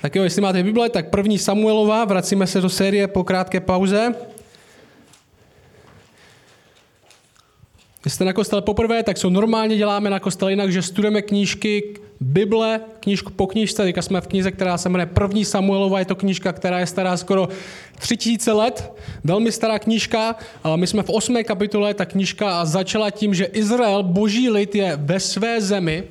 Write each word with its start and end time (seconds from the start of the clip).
Tak 0.00 0.16
jo, 0.16 0.24
jestli 0.24 0.42
máte 0.42 0.62
Bible, 0.62 0.88
tak 0.88 1.10
první 1.10 1.38
Samuelova, 1.38 2.04
vracíme 2.04 2.46
se 2.46 2.60
do 2.60 2.68
série 2.68 3.08
po 3.08 3.24
krátké 3.24 3.60
pauze. 3.60 4.14
Jestli 8.04 8.10
jste 8.10 8.24
na 8.24 8.32
kostele 8.32 8.62
poprvé, 8.62 9.02
tak 9.02 9.18
co 9.18 9.30
normálně 9.30 9.76
děláme 9.76 10.10
na 10.10 10.20
kostele 10.20 10.52
jinak, 10.52 10.72
že 10.72 10.82
studujeme 10.82 11.22
knížky 11.22 11.94
Bible, 12.20 12.80
knížku 13.00 13.32
po 13.32 13.46
knížce, 13.46 13.82
teďka 13.82 14.02
jsme 14.02 14.20
v 14.20 14.26
knize, 14.26 14.50
která 14.50 14.78
se 14.78 14.88
jmenuje 14.88 15.06
První 15.06 15.44
Samuelova, 15.44 15.98
je 15.98 16.04
to 16.04 16.14
knížka, 16.14 16.52
která 16.52 16.80
je 16.80 16.86
stará 16.86 17.16
skoro 17.16 17.48
3000 17.98 18.52
let, 18.52 18.92
velmi 19.24 19.52
stará 19.52 19.78
knížka, 19.78 20.36
my 20.76 20.86
jsme 20.86 21.02
v 21.02 21.10
osmé 21.10 21.44
kapitole, 21.44 21.94
ta 21.94 22.04
knížka 22.04 22.64
začala 22.64 23.10
tím, 23.10 23.34
že 23.34 23.44
Izrael, 23.44 24.02
boží 24.02 24.50
lid, 24.50 24.74
je 24.74 24.96
ve 24.96 25.20
své 25.20 25.60
zemi, 25.60 26.04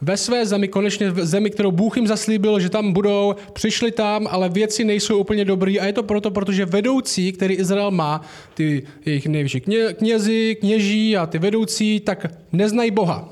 ve 0.00 0.16
své 0.16 0.46
zemi, 0.46 0.68
konečně 0.68 1.10
v 1.10 1.26
zemi, 1.26 1.50
kterou 1.50 1.70
Bůh 1.70 1.96
jim 1.96 2.06
zaslíbil, 2.06 2.60
že 2.60 2.68
tam 2.68 2.92
budou, 2.92 3.34
přišli 3.52 3.92
tam, 3.92 4.26
ale 4.30 4.48
věci 4.48 4.84
nejsou 4.84 5.18
úplně 5.18 5.44
dobrý 5.44 5.80
a 5.80 5.86
je 5.86 5.92
to 5.92 6.02
proto, 6.02 6.30
protože 6.30 6.66
vedoucí, 6.66 7.32
který 7.32 7.54
Izrael 7.54 7.90
má, 7.90 8.20
ty 8.54 8.82
jejich 9.06 9.26
nejvyšší 9.26 9.60
kně, 9.60 9.92
knězi, 9.92 10.56
kněží 10.60 11.16
a 11.16 11.26
ty 11.26 11.38
vedoucí, 11.38 12.00
tak 12.00 12.26
neznají 12.52 12.90
Boha. 12.90 13.28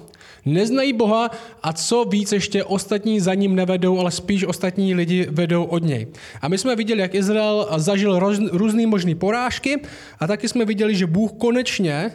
Neznají 0.46 0.92
Boha 0.92 1.30
a 1.62 1.72
co 1.72 2.04
víc 2.04 2.32
ještě 2.32 2.64
ostatní 2.64 3.20
za 3.20 3.34
ním 3.34 3.54
nevedou, 3.54 3.98
ale 3.98 4.10
spíš 4.10 4.44
ostatní 4.44 4.94
lidi 4.94 5.26
vedou 5.30 5.64
od 5.64 5.82
něj. 5.82 6.06
A 6.40 6.48
my 6.48 6.58
jsme 6.58 6.76
viděli, 6.76 7.00
jak 7.00 7.14
Izrael 7.14 7.68
zažil 7.76 8.18
roz, 8.18 8.38
různý 8.52 8.86
možný 8.86 9.14
porážky 9.14 9.80
a 10.20 10.26
taky 10.26 10.48
jsme 10.48 10.64
viděli, 10.64 10.94
že 10.94 11.06
Bůh 11.06 11.32
konečně, 11.32 12.10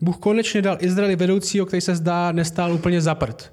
Bůh 0.00 0.16
konečně 0.16 0.62
dal 0.62 0.76
Izraeli 0.80 1.16
vedoucího, 1.16 1.66
který 1.66 1.80
se 1.80 1.96
zdá 1.96 2.32
nestál 2.32 2.72
úplně 2.72 3.00
zaprt. 3.00 3.52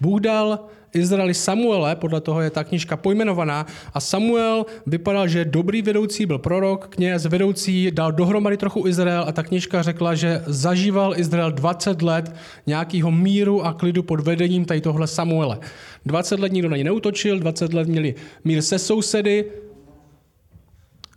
Bůh 0.00 0.20
dal 0.20 0.58
Izraeli 0.94 1.34
Samuele, 1.34 1.96
podle 1.96 2.20
toho 2.20 2.40
je 2.40 2.50
ta 2.50 2.64
knižka 2.64 2.96
pojmenovaná, 2.96 3.66
a 3.94 4.00
Samuel 4.00 4.66
vypadal, 4.86 5.28
že 5.28 5.44
dobrý 5.44 5.82
vedoucí, 5.82 6.26
byl 6.26 6.38
prorok, 6.38 6.88
kněz, 6.88 7.26
vedoucí, 7.26 7.90
dal 7.90 8.12
dohromady 8.12 8.56
trochu 8.56 8.86
Izrael 8.86 9.24
a 9.28 9.32
ta 9.32 9.42
knižka 9.42 9.82
řekla, 9.82 10.14
že 10.14 10.42
zažíval 10.46 11.14
Izrael 11.16 11.52
20 11.52 12.02
let 12.02 12.34
nějakého 12.66 13.10
míru 13.10 13.66
a 13.66 13.72
klidu 13.72 14.02
pod 14.02 14.20
vedením 14.20 14.64
tady 14.64 14.80
tohle 14.80 15.06
Samuele. 15.06 15.58
20 16.06 16.40
let 16.40 16.52
nikdo 16.52 16.68
na 16.68 16.76
ně 16.76 16.84
neutočil, 16.84 17.38
20 17.38 17.72
let 17.74 17.88
měli 17.88 18.14
mír 18.44 18.62
se 18.62 18.78
sousedy, 18.78 19.44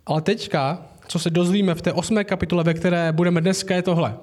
ale 0.06 0.20
teďka, 0.20 0.86
co 1.08 1.18
se 1.18 1.30
dozvíme 1.30 1.74
v 1.74 1.82
té 1.82 1.92
osmé 1.92 2.24
kapitole, 2.24 2.64
ve 2.64 2.74
které 2.74 3.12
budeme 3.12 3.40
dneska, 3.40 3.74
je 3.74 3.82
tohle. 3.82 4.14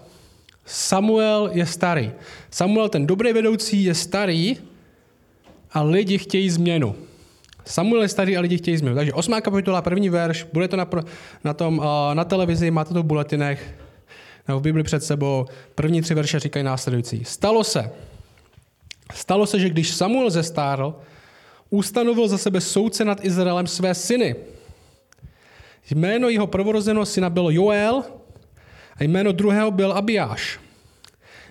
Samuel 0.72 1.50
je 1.53 1.66
starý. 1.66 2.11
Samuel, 2.52 2.89
ten 2.89 3.08
dobrý 3.08 3.33
vedoucí, 3.33 3.83
je 3.83 3.95
starý 3.95 4.58
a 5.72 5.81
lidi 5.81 6.17
chtějí 6.17 6.50
změnu. 6.50 6.95
Samuel 7.66 8.02
je 8.02 8.09
starý 8.09 8.38
a 8.38 8.41
lidi 8.41 8.58
chtějí 8.58 8.78
změnu. 8.78 8.95
Takže 8.95 9.13
osmá 9.13 9.41
kapitola, 9.41 9.81
první 9.81 10.09
verš, 10.09 10.47
bude 10.53 10.67
to 10.67 10.78
na, 10.78 10.88
na, 11.44 11.53
tom, 11.53 11.81
na 12.13 12.23
televizi, 12.23 12.72
máte 12.72 12.94
to 12.94 13.03
v 13.03 13.05
bulletinech, 13.05 13.75
nebo 14.47 14.59
v 14.59 14.63
Bibli 14.63 14.83
před 14.83 15.03
sebou. 15.03 15.45
První 15.75 16.02
tři 16.02 16.13
verše 16.13 16.39
říkají 16.39 16.66
následující. 16.66 17.25
Stalo 17.25 17.63
se, 17.63 17.91
stalo 19.13 19.45
se, 19.45 19.59
že 19.59 19.69
když 19.69 19.91
Samuel 19.91 20.30
zestárl, 20.30 20.95
ustanovil 21.69 22.28
za 22.28 22.38
sebe 22.38 22.61
soudce 22.61 23.06
nad 23.06 23.25
Izraelem 23.25 23.67
své 23.67 23.95
syny. 23.95 24.35
Jméno 25.89 26.30
jeho 26.30 26.47
prvorozeného 26.47 27.06
syna 27.06 27.30
bylo 27.30 27.52
Joel 27.52 28.03
a 28.95 29.03
jméno 29.03 29.31
druhého 29.31 29.72
byl 29.72 29.92
Abiáš. 29.92 30.59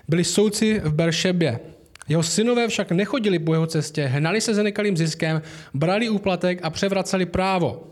Byli 0.07 0.23
soudci 0.23 0.79
v 0.79 0.93
Beršebě. 0.93 1.59
Jeho 2.07 2.23
synové 2.23 2.67
však 2.67 2.91
nechodili 2.91 3.39
po 3.39 3.53
jeho 3.53 3.67
cestě, 3.67 4.05
hnali 4.05 4.41
se 4.41 4.53
za 4.53 4.63
nekalým 4.63 4.97
ziskem, 4.97 5.41
brali 5.73 6.09
úplatek 6.09 6.59
a 6.63 6.69
převraceli 6.69 7.25
právo. 7.25 7.87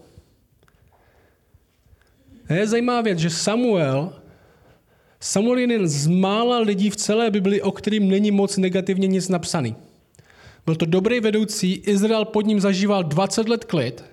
A 2.49 2.53
je 2.53 2.67
zajímavá 2.67 3.01
věc, 3.01 3.19
že 3.19 3.29
Samuel, 3.29 4.13
Samuel 5.19 5.57
je 5.57 5.63
jeden 5.63 5.87
z 5.87 6.07
mála 6.07 6.59
lidí 6.59 6.89
v 6.89 6.95
celé 6.95 7.31
Bibli, 7.31 7.61
o 7.61 7.71
kterým 7.71 8.09
není 8.09 8.31
moc 8.31 8.57
negativně 8.57 9.07
nic 9.07 9.29
napsaný. 9.29 9.75
Byl 10.65 10.75
to 10.75 10.85
dobrý 10.85 11.19
vedoucí, 11.19 11.73
Izrael 11.73 12.25
pod 12.25 12.45
ním 12.45 12.59
zažíval 12.59 13.03
20 13.03 13.49
let 13.49 13.65
klid, 13.65 14.03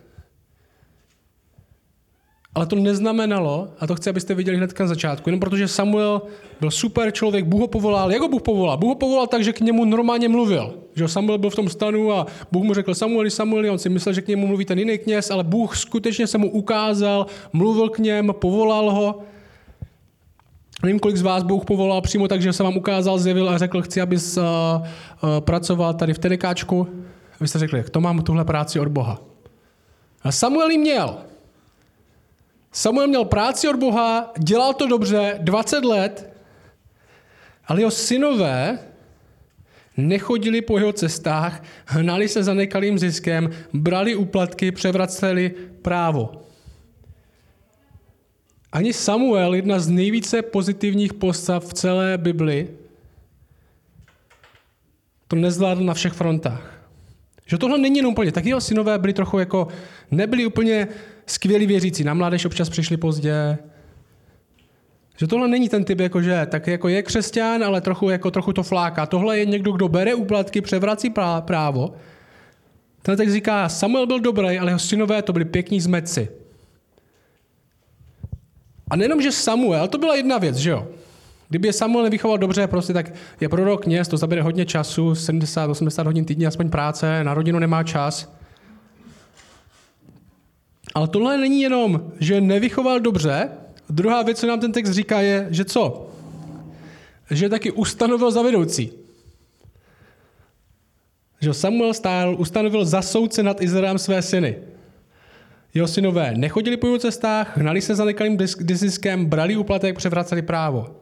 ale 2.57 2.67
to 2.67 2.77
neznamenalo, 2.77 3.69
a 3.81 3.87
to 3.87 3.95
chci, 3.95 4.11
abyste 4.11 4.35
viděli 4.35 4.57
hned 4.57 4.81
na 4.81 4.87
začátku, 4.87 5.29
jenom 5.29 5.41
protože 5.41 5.69
Samuel 5.69 6.23
byl 6.61 6.71
super 6.71 7.11
člověk, 7.11 7.45
Bůh 7.45 7.61
ho 7.61 7.69
povolal. 7.69 8.13
Jak 8.13 8.23
ho 8.23 8.29
Bůh 8.29 8.43
povolal? 8.43 8.77
Bůh 8.77 8.89
ho 8.89 8.95
povolal 8.95 9.27
tak, 9.27 9.45
že 9.45 9.53
k 9.53 9.61
němu 9.61 9.85
normálně 9.85 10.29
mluvil. 10.29 10.75
Že 10.95 11.09
Samuel 11.09 11.39
byl 11.39 11.51
v 11.51 11.55
tom 11.55 11.69
stanu 11.69 12.13
a 12.13 12.27
Bůh 12.53 12.65
mu 12.65 12.75
řekl 12.75 12.95
Samueli, 12.95 13.31
Samueli, 13.31 13.71
on 13.71 13.79
si 13.79 13.89
myslel, 13.89 14.13
že 14.13 14.23
k 14.23 14.29
němu 14.29 14.47
mluví 14.47 14.65
ten 14.65 14.79
jiný 14.79 14.99
kněz, 14.99 15.31
ale 15.31 15.45
Bůh 15.45 15.77
skutečně 15.77 16.27
se 16.27 16.39
mu 16.39 16.51
ukázal, 16.51 17.27
mluvil 17.53 17.89
k 17.89 17.99
něm, 17.99 18.35
povolal 18.41 18.91
ho. 18.91 19.19
Nevím, 20.83 20.99
kolik 20.99 21.17
z 21.17 21.23
vás 21.23 21.43
Bůh 21.43 21.65
povolal 21.65 22.01
přímo 22.01 22.29
tak, 22.29 22.43
že 22.43 22.53
se 22.53 22.63
vám 22.63 22.77
ukázal, 22.77 23.19
zjevil 23.19 23.51
a 23.51 23.59
řekl, 23.59 23.83
chci, 23.83 24.01
abys 24.01 24.37
uh, 24.37 24.45
uh, 24.45 25.41
pracoval 25.41 25.95
tady 25.95 26.15
v 26.15 26.19
Tedekáčku. 26.19 26.89
Vy 27.41 27.49
jste 27.49 27.59
řekli, 27.59 27.85
to 27.91 28.01
mám 28.01 28.23
tuhle 28.23 28.45
práci 28.45 28.81
od 28.81 28.89
Boha. 28.89 29.21
A 30.23 30.33
Samuel 30.33 30.71
ji 30.71 30.79
měl. 30.79 31.26
Samuel 32.77 33.07
měl 33.07 33.25
práci 33.25 33.69
od 33.69 33.77
Boha, 33.77 34.33
dělal 34.39 34.75
to 34.75 34.87
dobře, 34.87 35.39
20 35.43 35.85
let, 35.85 36.33
ale 37.67 37.81
jeho 37.81 37.91
synové 37.91 38.79
nechodili 39.97 40.61
po 40.61 40.79
jeho 40.79 40.93
cestách, 40.93 41.65
hnali 41.87 42.29
se 42.29 42.43
za 42.43 42.55
nekalým 42.55 42.99
ziskem, 42.99 43.51
brali 43.73 44.15
úplatky, 44.15 44.73
převraceli 44.73 45.55
právo. 45.83 46.33
Ani 48.73 48.93
Samuel, 48.93 49.55
jedna 49.55 49.79
z 49.79 49.89
nejvíce 49.89 50.43
pozitivních 50.43 51.15
postav 51.15 51.67
v 51.67 51.75
celé 51.75 52.19
Bibli, 52.19 52.69
to 55.29 55.37
nezvládl 55.37 55.85
na 55.85 55.95
všech 55.95 56.13
frontách. 56.13 56.81
Že 57.47 57.59
tohle 57.59 57.79
není 57.79 57.97
jenom 57.97 58.13
úplně, 58.13 58.33
tak 58.33 58.45
jeho 58.45 58.61
synové 58.61 58.99
byli 58.99 59.13
trochu 59.13 59.39
jako, 59.39 59.69
nebyli 60.11 60.47
úplně 60.47 60.89
skvělí 61.27 61.67
věřící. 61.67 62.05
Na 62.05 62.15
mládež 62.15 62.45
občas 62.45 62.69
přišli 62.69 62.97
pozdě. 62.97 63.59
Že 65.19 65.27
tohle 65.27 65.49
není 65.49 65.69
ten 65.69 65.85
typ, 65.85 66.01
jako 66.01 66.23
že 66.23 66.47
tak 66.51 66.67
jako 66.67 66.89
je 66.89 67.03
křesťan, 67.03 67.65
ale 67.65 67.81
trochu, 67.81 68.11
jako, 68.11 68.31
trochu 68.31 68.53
to 68.53 68.63
fláká. 68.63 69.07
Tohle 69.07 69.39
je 69.39 69.47
někdo, 69.47 69.73
kdo 69.73 69.89
bere 69.89 70.15
úplatky, 70.15 70.61
převrací 70.61 71.13
právo. 71.41 71.95
Ten 73.03 73.17
tak 73.17 73.31
říká, 73.31 73.69
Samuel 73.69 74.07
byl 74.07 74.21
dobrý, 74.21 74.59
ale 74.59 74.71
jeho 74.71 74.79
synové 74.79 75.23
to 75.23 75.33
byli 75.33 75.45
pěkní 75.45 75.81
zmeci. 75.81 76.29
A 78.91 78.97
nejenom, 78.97 79.23
že 79.23 79.33
Samuel, 79.33 79.89
to 79.89 79.99
byla 79.99 80.15
jedna 80.15 80.39
věc, 80.39 80.57
že 80.57 80.71
jo? 80.71 80.89
Kdyby 81.49 81.69
je 81.69 81.73
Samuel 81.73 82.05
nevychoval 82.05 82.39
dobře, 82.39 82.67
prostě 82.67 82.93
tak 82.93 83.13
je 83.41 83.49
prorok 83.49 83.83
kněz, 83.83 84.09
to 84.09 84.17
zabere 84.17 84.43
hodně 84.43 84.67
času, 84.67 85.13
70-80 85.13 86.07
hodin 86.07 86.25
týdně, 86.25 86.47
aspoň 86.47 86.71
práce, 86.71 87.25
na 87.25 87.35
rodinu 87.35 87.59
nemá 87.59 87.83
čas. 87.83 88.36
Ale 90.97 91.09
tohle 91.09 91.39
není 91.39 91.61
jenom, 91.61 92.13
že 92.21 92.41
nevychoval 92.41 93.01
dobře, 93.01 93.49
druhá 93.91 94.23
věc, 94.23 94.41
co 94.41 94.47
nám 94.47 94.61
ten 94.61 94.73
text 94.73 94.91
říká, 94.91 95.21
je, 95.21 95.47
že 95.51 95.65
co? 95.65 96.11
Že 97.31 97.49
taky 97.49 97.71
ustanovil 97.71 98.31
za 98.31 98.43
vedoucí. 98.43 98.93
Že 101.41 101.55
Samuel 101.55 101.95
stál, 101.95 102.37
ustanovil 102.39 102.85
za 102.85 103.03
soudce 103.03 103.43
nad 103.43 103.63
Izraelem 103.63 103.99
své 103.99 104.23
syny. 104.23 104.59
Jeho 105.75 105.89
synové 105.89 106.33
nechodili 106.37 106.77
po 106.77 106.87
jeho 106.87 106.99
cestách, 106.99 107.59
hnali 107.59 107.81
se 107.81 107.95
za 107.95 108.05
nekalým 108.05 108.37
disiskem, 108.61 109.27
brali 109.27 109.57
úplatek, 109.57 109.97
převraceli 109.97 110.43
právo. 110.43 110.97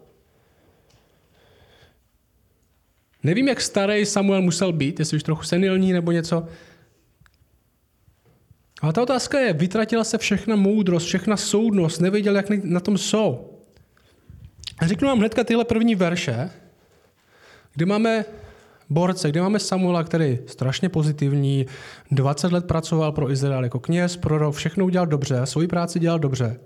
Nevím, 3.23 3.49
jak 3.49 3.61
starý 3.61 4.07
Samuel 4.07 4.43
musel 4.43 4.73
být, 4.73 4.99
jestli 4.99 5.17
už 5.17 5.23
trochu 5.23 5.43
senilní 5.43 5.93
nebo 5.93 6.13
něco. 6.13 6.49
Ale 8.85 8.93
ta 8.93 9.03
otázka 9.03 9.41
je, 9.41 9.53
vytratila 9.53 10.05
se 10.05 10.19
všechna 10.19 10.57
moudrost, 10.57 11.07
všechna 11.07 11.37
soudnost, 11.37 12.01
nevěděl, 12.01 12.37
jak 12.37 12.51
na 12.51 12.81
tom 12.81 12.99
jsou. 12.99 13.51
A 14.79 14.87
řeknu 14.87 15.09
vám 15.09 15.19
hnedka 15.19 15.45
tyhle 15.45 15.65
první 15.65 15.95
verše, 15.95 16.51
kde 17.75 17.87
máme 17.87 18.25
borce, 18.91 19.29
kde 19.29 19.41
máme 19.41 19.59
Samuela, 19.59 20.05
který 20.05 20.25
je 20.25 20.39
strašně 20.47 20.89
pozitivní, 20.89 21.67
20 22.11 22.53
let 22.53 22.67
pracoval 22.67 23.13
pro 23.13 23.31
Izrael 23.31 23.65
jako 23.65 23.81
kněz, 23.81 24.17
prorok, 24.17 24.55
všechno 24.55 24.85
udělal 24.85 25.07
dobře, 25.07 25.41
svoji 25.45 25.69
práci 25.69 26.01
dělal 26.01 26.19
dobře. 26.19 26.61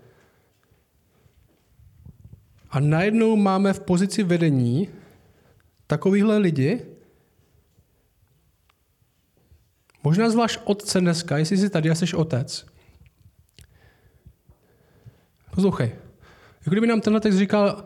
A 2.70 2.80
najednou 2.80 3.36
máme 3.36 3.72
v 3.72 3.80
pozici 3.80 4.22
vedení 4.22 4.88
takovýhle 5.86 6.38
lidi, 6.38 6.80
možná 10.04 10.30
zvlášť 10.30 10.60
otce 10.64 11.00
dneska, 11.00 11.38
jestli 11.38 11.56
jsi 11.56 11.70
tady 11.70 11.90
a 11.90 11.94
jsi 11.94 12.16
otec. 12.16 12.66
Poslouchej. 15.54 15.92
Jako 16.60 16.70
kdyby 16.70 16.86
nám 16.86 17.00
tenhle 17.00 17.20
text 17.20 17.36
říkal, 17.36 17.84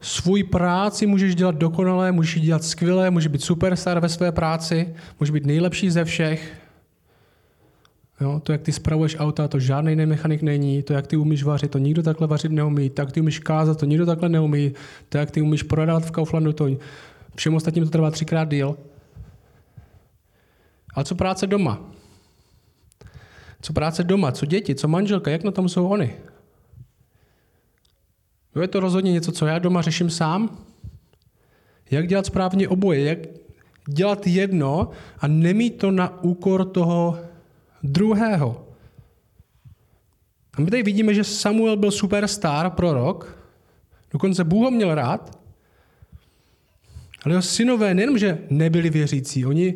svůj 0.00 0.44
práci 0.44 1.06
můžeš 1.06 1.34
dělat 1.34 1.54
dokonale, 1.54 2.12
můžeš 2.12 2.42
dělat 2.42 2.64
skvěle, 2.64 3.10
můžeš 3.10 3.26
být 3.26 3.42
superstar 3.42 4.00
ve 4.00 4.08
své 4.08 4.32
práci, 4.32 4.94
můžeš 5.20 5.30
být 5.30 5.46
nejlepší 5.46 5.90
ze 5.90 6.04
všech. 6.04 6.52
Jo, 8.20 8.40
to, 8.42 8.52
jak 8.52 8.62
ty 8.62 8.72
spravuješ 8.72 9.16
auta, 9.18 9.48
to 9.48 9.58
žádný 9.58 9.96
nemechanik 9.96 10.42
není, 10.42 10.82
to, 10.82 10.92
jak 10.92 11.06
ty 11.06 11.16
umíš 11.16 11.42
vařit, 11.42 11.70
to 11.70 11.78
nikdo 11.78 12.02
takhle 12.02 12.26
vařit 12.26 12.52
neumí, 12.52 12.90
to, 12.90 13.02
jak 13.02 13.12
ty 13.12 13.20
umíš 13.20 13.38
kázat, 13.38 13.80
to 13.80 13.86
nikdo 13.86 14.06
takhle 14.06 14.28
neumí, 14.28 14.72
to, 15.08 15.18
jak 15.18 15.30
ty 15.30 15.40
umíš 15.40 15.62
prodávat 15.62 16.04
v 16.04 16.10
Kauflandu, 16.10 16.52
to 16.52 16.68
všem 17.36 17.54
ostatním 17.54 17.84
to 17.84 17.90
trvá 17.90 18.10
třikrát 18.10 18.48
díl. 18.50 18.76
Ale 20.94 21.04
co 21.04 21.14
práce 21.14 21.46
doma? 21.46 21.90
Co 23.60 23.72
práce 23.72 24.04
doma, 24.04 24.32
co 24.32 24.46
děti, 24.46 24.74
co 24.74 24.88
manželka, 24.88 25.30
jak 25.30 25.44
na 25.44 25.50
tom 25.50 25.68
jsou 25.68 25.88
oni? 25.88 26.14
Je 28.60 28.68
to 28.68 28.80
rozhodně 28.80 29.12
něco, 29.12 29.32
co 29.32 29.46
já 29.46 29.58
doma 29.58 29.82
řeším 29.82 30.10
sám? 30.10 30.58
Jak 31.90 32.08
dělat 32.08 32.26
správně 32.26 32.68
oboje? 32.68 33.00
Jak 33.00 33.18
dělat 33.88 34.26
jedno 34.26 34.90
a 35.18 35.26
nemít 35.26 35.78
to 35.78 35.90
na 35.90 36.22
úkor 36.22 36.64
toho 36.64 37.18
druhého? 37.82 38.68
A 40.56 40.60
my 40.60 40.70
tady 40.70 40.82
vidíme, 40.82 41.14
že 41.14 41.24
Samuel 41.24 41.76
byl 41.76 41.90
superstar, 41.90 42.70
prorok, 42.70 43.38
dokonce 44.10 44.44
Bůh 44.44 44.64
ho 44.64 44.70
měl 44.70 44.94
rád, 44.94 45.38
ale 47.24 47.32
jeho 47.32 47.42
synové 47.42 47.94
nejenom, 47.94 48.18
že 48.18 48.38
nebyli 48.50 48.90
věřící, 48.90 49.46
oni 49.46 49.74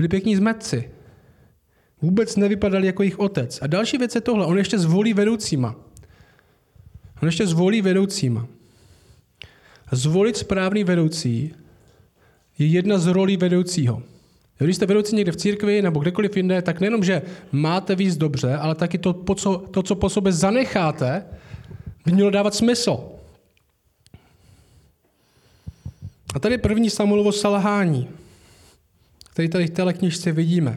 byli 0.00 0.08
pěkní 0.08 0.36
zmetci. 0.36 0.90
Vůbec 2.02 2.36
nevypadali 2.36 2.86
jako 2.86 3.02
jejich 3.02 3.18
otec. 3.18 3.58
A 3.62 3.66
další 3.66 3.98
věc 3.98 4.14
je 4.14 4.20
tohle, 4.20 4.46
on 4.46 4.58
ještě 4.58 4.78
zvolí 4.78 5.12
vedoucíma. 5.12 5.76
On 7.22 7.28
ještě 7.28 7.46
zvolí 7.46 7.82
vedoucíma. 7.82 8.46
Zvolit 9.92 10.36
správný 10.36 10.84
vedoucí 10.84 11.54
je 12.58 12.66
jedna 12.66 12.98
z 12.98 13.06
rolí 13.06 13.36
vedoucího. 13.36 14.02
Když 14.58 14.76
jste 14.76 14.86
vedoucí 14.86 15.16
někde 15.16 15.32
v 15.32 15.36
církvi 15.36 15.82
nebo 15.82 16.00
kdekoliv 16.00 16.36
jinde, 16.36 16.62
tak 16.62 16.80
nejenom, 16.80 17.04
že 17.04 17.22
máte 17.52 17.94
víc 17.94 18.16
dobře, 18.16 18.56
ale 18.56 18.74
taky 18.74 18.98
to, 18.98 19.12
po 19.12 19.34
co, 19.34 19.58
to, 19.70 19.82
co 19.82 19.94
po 19.94 20.08
sobě 20.08 20.32
zanecháte, 20.32 21.24
by 22.04 22.12
mělo 22.12 22.30
dávat 22.30 22.54
smysl. 22.54 23.00
A 26.34 26.38
tady 26.38 26.58
první 26.58 26.90
Samuelovo 26.90 27.32
selhání, 27.32 28.08
který 29.32 29.48
tady 29.48 29.66
v 29.66 29.70
téhle 29.70 29.92
knižce 29.92 30.32
vidíme. 30.32 30.76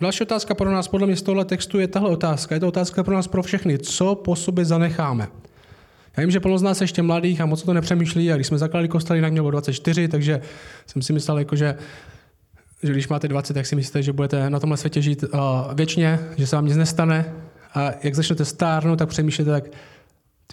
Další 0.00 0.22
otázka 0.22 0.54
pro 0.54 0.70
nás 0.70 0.88
podle 0.88 1.06
mě 1.06 1.16
z 1.16 1.22
tohle 1.22 1.44
textu 1.44 1.78
je 1.78 1.88
tahle 1.88 2.10
otázka. 2.10 2.54
Je 2.54 2.60
to 2.60 2.68
otázka 2.68 3.04
pro 3.04 3.14
nás 3.14 3.28
pro 3.28 3.42
všechny. 3.42 3.78
Co 3.78 4.14
po 4.14 4.36
sobě 4.36 4.64
zanecháme? 4.64 5.28
Já 6.16 6.20
vím, 6.20 6.30
že 6.30 6.40
plno 6.40 6.58
z 6.58 6.62
nás 6.62 6.80
ještě 6.80 7.02
mladých 7.02 7.40
a 7.40 7.46
moc 7.46 7.62
to 7.62 7.74
nepřemýšlí 7.74 8.32
a 8.32 8.34
když 8.34 8.46
jsme 8.46 8.58
zakládali 8.58 8.88
kostel, 8.88 9.16
jinak 9.16 9.32
mělo 9.32 9.50
24, 9.50 10.08
takže 10.08 10.40
jsem 10.86 11.02
si 11.02 11.12
myslel, 11.12 11.38
jako, 11.38 11.56
že, 11.56 11.74
že 12.82 12.92
když 12.92 13.08
máte 13.08 13.28
20, 13.28 13.54
tak 13.54 13.66
si 13.66 13.76
myslíte, 13.76 14.02
že 14.02 14.12
budete 14.12 14.50
na 14.50 14.60
tomhle 14.60 14.76
světě 14.76 15.02
žít 15.02 15.24
uh, 15.24 15.40
věčně, 15.74 16.18
že 16.36 16.46
se 16.46 16.56
vám 16.56 16.66
nic 16.66 16.76
nestane 16.76 17.32
a 17.74 17.90
jak 18.02 18.14
začnete 18.14 18.44
stárnout, 18.44 18.98
tak 18.98 19.08
přemýšlíte 19.08 19.50
tak, 19.50 19.64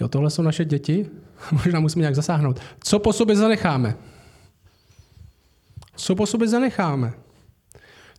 jo, 0.01 0.07
tohle 0.07 0.29
jsou 0.29 0.41
naše 0.41 0.65
děti, 0.65 1.05
možná 1.51 1.79
musíme 1.79 2.01
nějak 2.01 2.15
zasáhnout. 2.15 2.59
Co 2.83 2.99
po 2.99 3.13
sobě 3.13 3.35
zanecháme? 3.35 3.95
Co 5.95 6.15
po 6.15 6.25
sobě 6.25 6.47
zanecháme? 6.47 7.13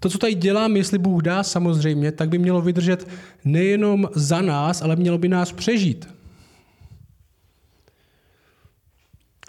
To, 0.01 0.11
co 0.11 0.19
tady 0.19 0.35
dělám, 0.35 0.77
jestli 0.77 0.99
Bůh 0.99 1.23
dá 1.23 1.43
samozřejmě, 1.43 2.13
tak 2.13 2.29
by 2.29 2.39
mělo 2.39 2.61
vydržet 2.61 3.09
nejenom 3.45 4.09
za 4.15 4.41
nás, 4.43 4.83
ale 4.83 4.97
mělo 4.97 5.19
by 5.19 5.29
nás 5.29 5.53
přežít. 5.53 6.09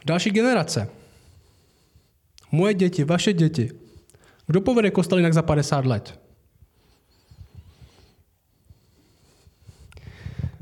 Další 0.05 0.29
generace. 0.29 0.89
Moje 2.51 2.73
děti, 2.73 3.03
vaše 3.03 3.33
děti. 3.33 3.71
Kdo 4.47 4.61
povede 4.61 4.91
kostel 4.91 5.17
jinak 5.17 5.33
za 5.33 5.41
50 5.41 5.85
let? 5.85 6.19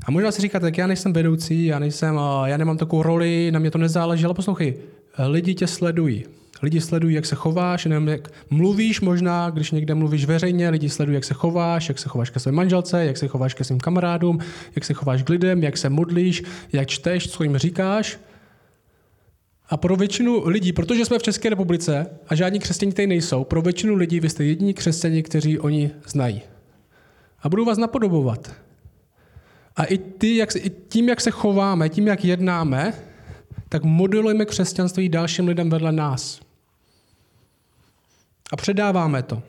A 0.06 0.10
možná 0.10 0.32
si 0.32 0.42
říkáte, 0.42 0.66
tak 0.66 0.78
já 0.78 0.86
nejsem 0.86 1.12
vedoucí, 1.12 1.66
já, 1.66 1.78
nejsem, 1.78 2.18
já 2.44 2.56
nemám 2.56 2.76
takovou 2.76 3.02
roli, 3.02 3.50
na 3.50 3.58
mě 3.58 3.70
to 3.70 3.78
nezáleží, 3.78 4.24
ale 4.24 4.34
poslouchej, 4.34 4.76
lidi 5.18 5.54
tě 5.54 5.66
sledují. 5.66 6.24
Lidi 6.62 6.80
sledují, 6.80 7.14
jak 7.14 7.26
se 7.26 7.34
chováš, 7.34 7.84
nevím, 7.84 8.08
jak 8.08 8.28
mluvíš 8.50 9.00
možná, 9.00 9.50
když 9.50 9.70
někde 9.70 9.94
mluvíš 9.94 10.24
veřejně, 10.24 10.68
lidi 10.68 10.88
sledují, 10.88 11.14
jak 11.14 11.24
se 11.24 11.34
chováš, 11.34 11.88
jak 11.88 11.98
se 11.98 12.08
chováš 12.08 12.30
ke 12.30 12.40
své 12.40 12.52
manželce, 12.52 13.04
jak 13.04 13.16
se 13.16 13.28
chováš 13.28 13.54
ke 13.54 13.64
svým 13.64 13.80
kamarádům, 13.80 14.38
jak 14.74 14.84
se 14.84 14.94
chováš 14.94 15.22
k 15.22 15.28
lidem, 15.28 15.62
jak 15.62 15.76
se 15.76 15.88
modlíš, 15.88 16.42
jak 16.72 16.88
čteš, 16.88 17.30
co 17.30 17.42
jim 17.42 17.56
říkáš. 17.56 18.18
A 19.68 19.76
pro 19.76 19.96
většinu 19.96 20.48
lidí, 20.48 20.72
protože 20.72 21.04
jsme 21.04 21.18
v 21.18 21.22
České 21.22 21.50
republice 21.50 22.06
a 22.28 22.34
žádní 22.34 22.58
křesťané 22.58 22.92
tady 22.92 23.06
nejsou, 23.06 23.44
pro 23.44 23.62
většinu 23.62 23.94
lidí 23.94 24.20
vy 24.20 24.30
jste 24.30 24.44
jediní 24.44 24.74
křesťani, 24.74 25.22
kteří 25.22 25.58
oni 25.58 25.90
znají. 26.06 26.42
A 27.42 27.48
budou 27.48 27.64
vás 27.64 27.78
napodobovat. 27.78 28.54
A 29.76 29.84
i, 29.84 29.98
ty, 29.98 30.36
jak, 30.36 30.56
i 30.56 30.70
tím, 30.88 31.08
jak 31.08 31.20
se 31.20 31.30
chováme, 31.30 31.88
tím, 31.88 32.06
jak 32.06 32.24
jednáme, 32.24 32.92
tak 33.68 33.84
modelujeme 33.84 34.44
křesťanství 34.44 35.08
dalším 35.08 35.48
lidem 35.48 35.70
vedle 35.70 35.92
nás. 35.92 36.45
A 38.52 38.56
předáváme 38.56 39.22
to. 39.22 39.42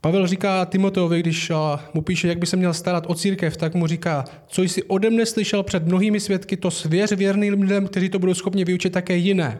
Pavel 0.00 0.26
říká 0.26 0.64
Timoteovi, 0.64 1.20
když 1.20 1.52
mu 1.94 2.02
píše, 2.02 2.28
jak 2.28 2.38
by 2.38 2.46
se 2.46 2.56
měl 2.56 2.74
starat 2.74 3.04
o 3.06 3.14
církev, 3.14 3.56
tak 3.56 3.74
mu 3.74 3.86
říká, 3.86 4.24
co 4.46 4.62
jsi 4.62 4.82
ode 4.82 5.10
mne 5.10 5.26
slyšel 5.26 5.62
před 5.62 5.86
mnohými 5.86 6.20
svědky, 6.20 6.56
to 6.56 6.70
svěř 6.70 7.12
věrným 7.12 7.62
lidem, 7.62 7.86
kteří 7.86 8.08
to 8.08 8.18
budou 8.18 8.34
schopni 8.34 8.64
vyučit 8.64 8.92
také 8.92 9.16
jiné. 9.16 9.58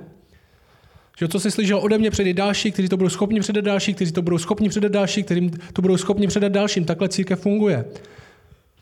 Že 1.18 1.28
co 1.28 1.40
jsi 1.40 1.50
slyšel 1.50 1.78
ode 1.78 1.98
mě 1.98 2.10
předat 2.10 2.36
další, 2.36 2.72
kteří 2.72 2.88
to 2.88 2.96
budou 2.96 3.08
schopni 3.08 3.40
předat 3.40 3.64
další, 3.64 3.94
kteří 3.94 4.12
to 4.12 4.22
budou 4.22 4.38
schopni 4.38 4.68
předat 4.68 4.92
další, 4.92 5.22
kterým 5.22 5.50
to 5.72 5.82
budou 5.82 5.96
schopni 5.96 6.26
předat 6.26 6.52
dalším. 6.52 6.84
Takhle 6.84 7.08
církev 7.08 7.40
funguje. 7.40 7.84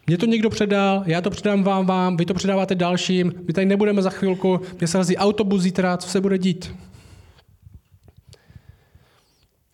Mě 0.06 0.18
to 0.18 0.26
někdo 0.26 0.50
předal, 0.50 1.02
já 1.06 1.20
to 1.20 1.30
předám 1.30 1.62
vám, 1.62 1.86
vám, 1.86 2.16
vy 2.16 2.24
to 2.24 2.34
předáváte 2.34 2.74
dalším, 2.74 3.32
my 3.46 3.52
tady 3.52 3.66
nebudeme 3.66 4.02
za 4.02 4.10
chvilku, 4.10 4.60
mě 4.78 4.86
se 4.86 5.16
autobus 5.16 5.62
zítra, 5.62 5.96
co 5.96 6.08
se 6.08 6.20
bude 6.20 6.38
dít? 6.38 6.74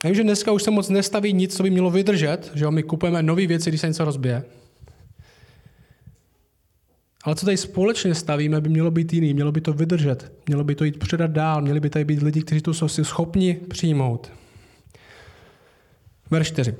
Já 0.05 0.11
vím, 0.11 0.15
že 0.15 0.23
dneska 0.23 0.53
už 0.53 0.63
se 0.63 0.71
moc 0.71 0.89
nestaví 0.89 1.33
nic, 1.33 1.57
co 1.57 1.63
by 1.63 1.71
mělo 1.71 1.91
vydržet, 1.91 2.51
že 2.55 2.65
jo? 2.65 2.71
my 2.71 2.83
kupujeme 2.83 3.23
nové 3.23 3.47
věci, 3.47 3.71
když 3.71 3.81
se 3.81 3.89
něco 3.89 4.05
rozbije. 4.05 4.45
Ale 7.23 7.37
co 7.37 7.47
tady 7.47 7.57
společně 7.57 8.15
stavíme, 8.15 8.61
by 8.61 8.69
mělo 8.69 8.91
být 8.91 9.13
jiný, 9.13 9.35
mělo 9.35 9.53
by 9.53 9.61
to 9.61 9.73
vydržet, 9.73 10.33
mělo 10.47 10.65
by 10.65 10.75
to 10.75 10.85
jít 10.85 10.99
předat 10.99 11.31
dál, 11.31 11.63
měli 11.63 11.81
by 11.81 11.91
tady 11.91 12.05
být 12.05 12.23
lidi, 12.23 12.43
kteří 12.43 12.61
to 12.61 12.75
jsou 12.75 12.89
si 12.89 13.05
schopni 13.05 13.61
přijmout. 13.69 14.33
Verš 16.31 16.49
4. 16.49 16.75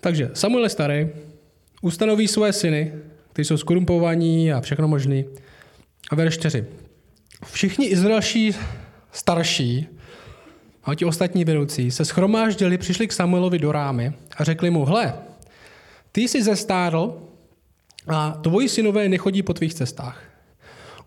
Takže 0.00 0.30
Samuel 0.34 0.68
starý, 0.68 1.08
ustanoví 1.82 2.28
své 2.28 2.52
syny, 2.52 2.92
kteří 3.32 3.46
jsou 3.46 3.56
skorumpovaní 3.56 4.52
a 4.52 4.60
všechno 4.60 4.88
možný. 4.88 5.24
A 6.10 6.14
verš 6.14 6.34
4. 6.34 6.66
Všichni 7.44 7.86
izraelští 7.86 8.54
starší 9.12 9.86
a 10.86 10.94
ti 10.94 11.04
ostatní 11.04 11.44
vedoucí 11.44 11.90
se 11.90 12.04
schromáždili, 12.04 12.78
přišli 12.78 13.08
k 13.08 13.12
Samuelovi 13.12 13.58
do 13.58 13.72
rámy 13.72 14.12
a 14.36 14.44
řekli 14.44 14.70
mu, 14.70 14.84
hle, 14.84 15.14
ty 16.12 16.20
jsi 16.20 16.42
zestárl 16.42 17.22
a 18.08 18.30
tvoji 18.30 18.68
synové 18.68 19.08
nechodí 19.08 19.42
po 19.42 19.54
tvých 19.54 19.74
cestách. 19.74 20.22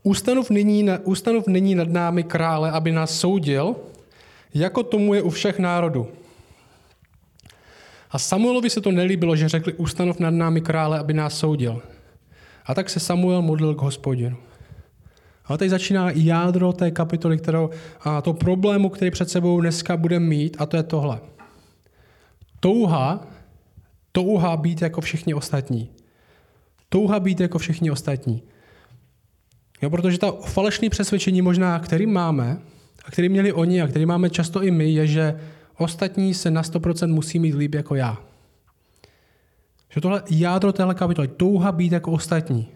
Ústanov 0.03 0.49
nyní, 0.49 0.85
ústanov 1.03 1.47
nyní 1.47 1.75
nad 1.75 1.89
námi 1.89 2.23
krále, 2.23 2.71
aby 2.71 2.91
nás 2.91 3.19
soudil, 3.19 3.75
jako 4.53 4.83
tomu 4.83 5.13
je 5.13 5.21
u 5.21 5.29
všech 5.29 5.59
národů. 5.59 6.07
A 8.11 8.19
Samuelovi 8.19 8.69
se 8.69 8.81
to 8.81 8.91
nelíbilo, 8.91 9.35
že 9.35 9.49
řekli, 9.49 9.73
ústanov 9.73 10.19
nad 10.19 10.33
námi 10.33 10.61
krále, 10.61 10.99
aby 10.99 11.13
nás 11.13 11.37
soudil. 11.37 11.81
A 12.65 12.75
tak 12.75 12.89
se 12.89 12.99
Samuel 12.99 13.41
modlil 13.41 13.75
k 13.75 13.81
hospodinu. 13.81 14.37
A 15.49 15.57
tady 15.57 15.69
začíná 15.69 16.11
jádro 16.13 16.73
té 16.73 16.91
kapitoly, 16.91 17.37
kterou, 17.37 17.69
a 18.01 18.21
to 18.21 18.33
problému, 18.33 18.89
který 18.89 19.11
před 19.11 19.29
sebou 19.29 19.61
dneska 19.61 19.97
budeme 19.97 20.25
mít, 20.25 20.57
a 20.59 20.65
to 20.65 20.77
je 20.77 20.83
tohle. 20.83 21.19
Touha, 22.59 23.27
touha 24.11 24.57
být 24.57 24.81
jako 24.81 25.01
všichni 25.01 25.33
ostatní. 25.33 25.89
Touha 26.89 27.19
být 27.19 27.39
jako 27.39 27.57
všichni 27.57 27.91
ostatní. 27.91 28.43
Jo, 29.81 29.89
protože 29.89 30.17
ta 30.17 30.31
falešné 30.31 30.89
přesvědčení 30.89 31.41
možná, 31.41 31.79
který 31.79 32.05
máme, 32.05 32.61
a 33.05 33.11
který 33.11 33.29
měli 33.29 33.53
oni 33.53 33.81
a 33.81 33.87
který 33.87 34.05
máme 34.05 34.29
často 34.29 34.63
i 34.63 34.71
my, 34.71 34.91
je, 34.91 35.07
že 35.07 35.39
ostatní 35.77 36.33
se 36.33 36.51
na 36.51 36.61
100% 36.61 37.13
musí 37.13 37.39
mít 37.39 37.55
líp 37.55 37.75
jako 37.75 37.95
já. 37.95 38.17
Že 39.89 40.01
tohle 40.01 40.23
jádro 40.29 40.73
téhle 40.73 40.95
kapitoly, 40.95 41.27
touha 41.27 41.71
být 41.71 41.91
jako 41.91 42.11
ostatní. 42.11 42.67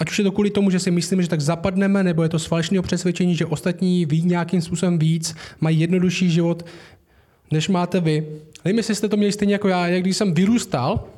Ať 0.00 0.10
už 0.10 0.18
je 0.18 0.24
to 0.24 0.32
kvůli 0.32 0.50
tomu, 0.50 0.70
že 0.70 0.78
si 0.78 0.90
myslíme, 0.90 1.22
že 1.22 1.28
tak 1.28 1.40
zapadneme, 1.40 2.02
nebo 2.02 2.22
je 2.22 2.28
to 2.28 2.38
z 2.38 2.46
falešného 2.46 2.82
přesvědčení, 2.82 3.36
že 3.36 3.46
ostatní 3.46 4.06
ví 4.06 4.22
nějakým 4.22 4.60
způsobem 4.60 4.98
víc, 4.98 5.34
mají 5.60 5.80
jednodušší 5.80 6.30
život, 6.30 6.66
než 7.50 7.68
máte 7.68 8.00
vy. 8.00 8.26
Nevím, 8.64 8.78
jestli 8.78 8.94
jste 8.94 9.08
to 9.08 9.16
měli 9.16 9.32
stejně 9.32 9.54
jako 9.54 9.68
já. 9.68 9.86
Jak 9.86 10.02
když 10.02 10.16
jsem 10.16 10.34
vyrůstal, 10.34 11.08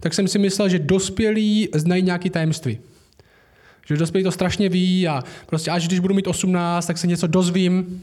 tak 0.00 0.14
jsem 0.14 0.28
si 0.28 0.38
myslel, 0.38 0.68
že 0.68 0.78
dospělí 0.78 1.68
znají 1.74 2.02
nějaké 2.02 2.30
tajemství. 2.30 2.78
Že 3.86 3.96
dospělí 3.96 4.24
to 4.24 4.32
strašně 4.32 4.68
ví 4.68 5.08
a 5.08 5.22
prostě 5.46 5.70
až 5.70 5.88
když 5.88 6.00
budu 6.00 6.14
mít 6.14 6.26
18, 6.26 6.86
tak 6.86 6.98
se 6.98 7.06
něco 7.06 7.26
dozvím, 7.26 8.02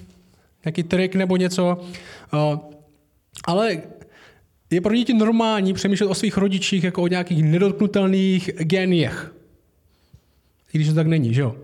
nějaký 0.65 0.83
trik 0.83 1.15
nebo 1.15 1.37
něco. 1.37 1.77
Ale 3.45 3.81
je 4.69 4.81
pro 4.81 4.95
děti 4.95 5.13
normální 5.13 5.73
přemýšlet 5.73 6.07
o 6.07 6.15
svých 6.15 6.37
rodičích 6.37 6.83
jako 6.83 7.01
o 7.01 7.07
nějakých 7.07 7.43
nedotknutelných 7.43 8.49
géniech. 8.57 9.33
I 10.73 10.77
když 10.77 10.87
to 10.87 10.95
tak 10.95 11.07
není, 11.07 11.33
že 11.33 11.41
jo? 11.41 11.55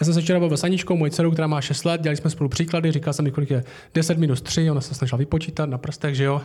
Já 0.00 0.04
jsem 0.04 0.14
se 0.14 0.20
včera 0.20 0.40
bavil 0.40 0.56
s 0.56 0.64
Aničkou, 0.64 0.96
mojí 0.96 1.12
dcerou, 1.12 1.30
která 1.30 1.46
má 1.46 1.60
6 1.60 1.84
let, 1.84 2.00
dělali 2.00 2.16
jsme 2.16 2.30
spolu 2.30 2.48
příklady, 2.48 2.92
říkal 2.92 3.12
jsem 3.12 3.24
mi, 3.24 3.30
kolik 3.30 3.50
je 3.50 3.64
10 3.94 4.18
minus 4.18 4.42
3, 4.42 4.70
ona 4.70 4.80
se 4.80 4.94
snažila 4.94 5.18
vypočítat 5.18 5.68
na 5.68 5.78
prstech, 5.78 6.14
že 6.14 6.24
jo? 6.24 6.42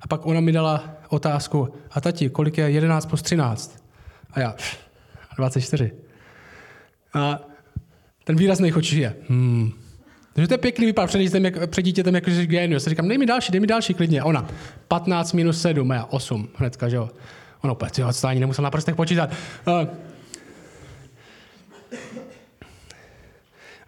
A 0.00 0.06
pak 0.08 0.26
ona 0.26 0.40
mi 0.40 0.52
dala 0.52 0.84
otázku, 1.08 1.68
a 1.90 2.00
tati, 2.00 2.30
kolik 2.30 2.58
je 2.58 2.70
11 2.70 3.06
plus 3.06 3.22
13? 3.22 3.84
A 4.30 4.40
já, 4.40 4.54
24. 5.36 5.92
A 7.14 7.40
ten 8.24 8.36
výraz 8.36 8.58
nejchodší 8.58 8.98
je, 8.98 9.16
hmm. 9.28 9.72
Takže 10.32 10.48
to 10.48 10.54
je 10.54 10.58
pěkný 10.58 10.86
vypad 10.86 11.06
před 11.06 11.18
dítětem, 11.18 11.44
jak, 11.44 11.70
před 11.70 11.82
dítětem 11.82 12.14
jako 12.14 12.30
že 12.30 12.46
génius. 12.46 12.86
Já 12.86 12.90
říkám, 12.90 13.08
dej 13.08 13.18
mi 13.18 13.26
další, 13.26 13.52
dej 13.52 13.60
mi 13.60 13.66
další 13.66 13.94
klidně. 13.94 14.20
A 14.20 14.24
ona, 14.24 14.48
15 14.88 15.32
minus 15.32 15.62
7, 15.62 15.90
a 15.90 15.94
já 15.94 16.04
8, 16.04 16.48
hnedka, 16.54 16.88
že 16.88 16.96
jo. 16.96 17.10
Ono, 17.60 17.72
opět, 17.72 17.98
jo, 17.98 18.10
to 18.20 18.28
ani 18.28 18.40
nemusel 18.40 18.62
na 18.62 18.70
prstech 18.70 18.94
počítat. 18.94 19.30
Uh, 19.66 19.88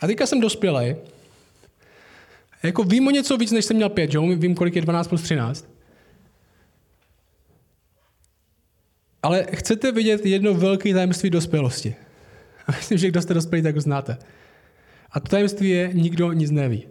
a 0.02 0.06
teďka 0.06 0.26
jsem 0.26 0.40
dospělý. 0.40 0.96
Jako 2.62 2.84
vím 2.84 3.06
o 3.06 3.10
něco 3.10 3.36
víc, 3.36 3.52
než 3.52 3.64
jsem 3.64 3.76
měl 3.76 3.88
pět, 3.88 4.12
že? 4.12 4.18
Vím, 4.18 4.54
kolik 4.54 4.76
je 4.76 4.82
12 4.82 5.08
plus 5.08 5.22
13. 5.22 5.68
Ale 9.22 9.46
chcete 9.54 9.92
vidět 9.92 10.26
jedno 10.26 10.54
velké 10.54 10.94
tajemství 10.94 11.30
dospělosti. 11.30 11.94
A 12.66 12.72
myslím, 12.72 12.98
že 12.98 13.08
kdo 13.08 13.22
jste 13.22 13.34
dospělí, 13.34 13.62
tak 13.62 13.74
ho 13.74 13.80
znáte. 13.80 14.18
A 15.12 15.20
to 15.20 15.28
tajemství 15.28 15.70
je, 15.70 15.90
nikdo 15.92 16.32
nic 16.32 16.50
neví. 16.50 16.88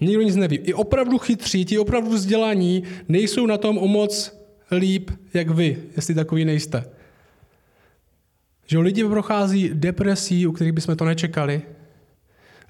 Nikdo 0.00 0.22
nic 0.22 0.36
neví. 0.36 0.56
I 0.56 0.74
opravdu 0.74 1.18
chytří, 1.18 1.64
ti 1.64 1.78
opravdu 1.78 2.10
vzdělaní 2.10 2.82
nejsou 3.08 3.46
na 3.46 3.58
tom 3.58 3.78
o 3.78 3.88
moc 3.88 4.38
líp, 4.70 5.10
jak 5.34 5.50
vy, 5.50 5.82
jestli 5.96 6.14
takový 6.14 6.44
nejste. 6.44 6.84
Že 8.66 8.78
lidi 8.78 9.04
prochází 9.04 9.70
depresí, 9.74 10.46
u 10.46 10.52
kterých 10.52 10.72
bychom 10.72 10.96
to 10.96 11.04
nečekali. 11.04 11.62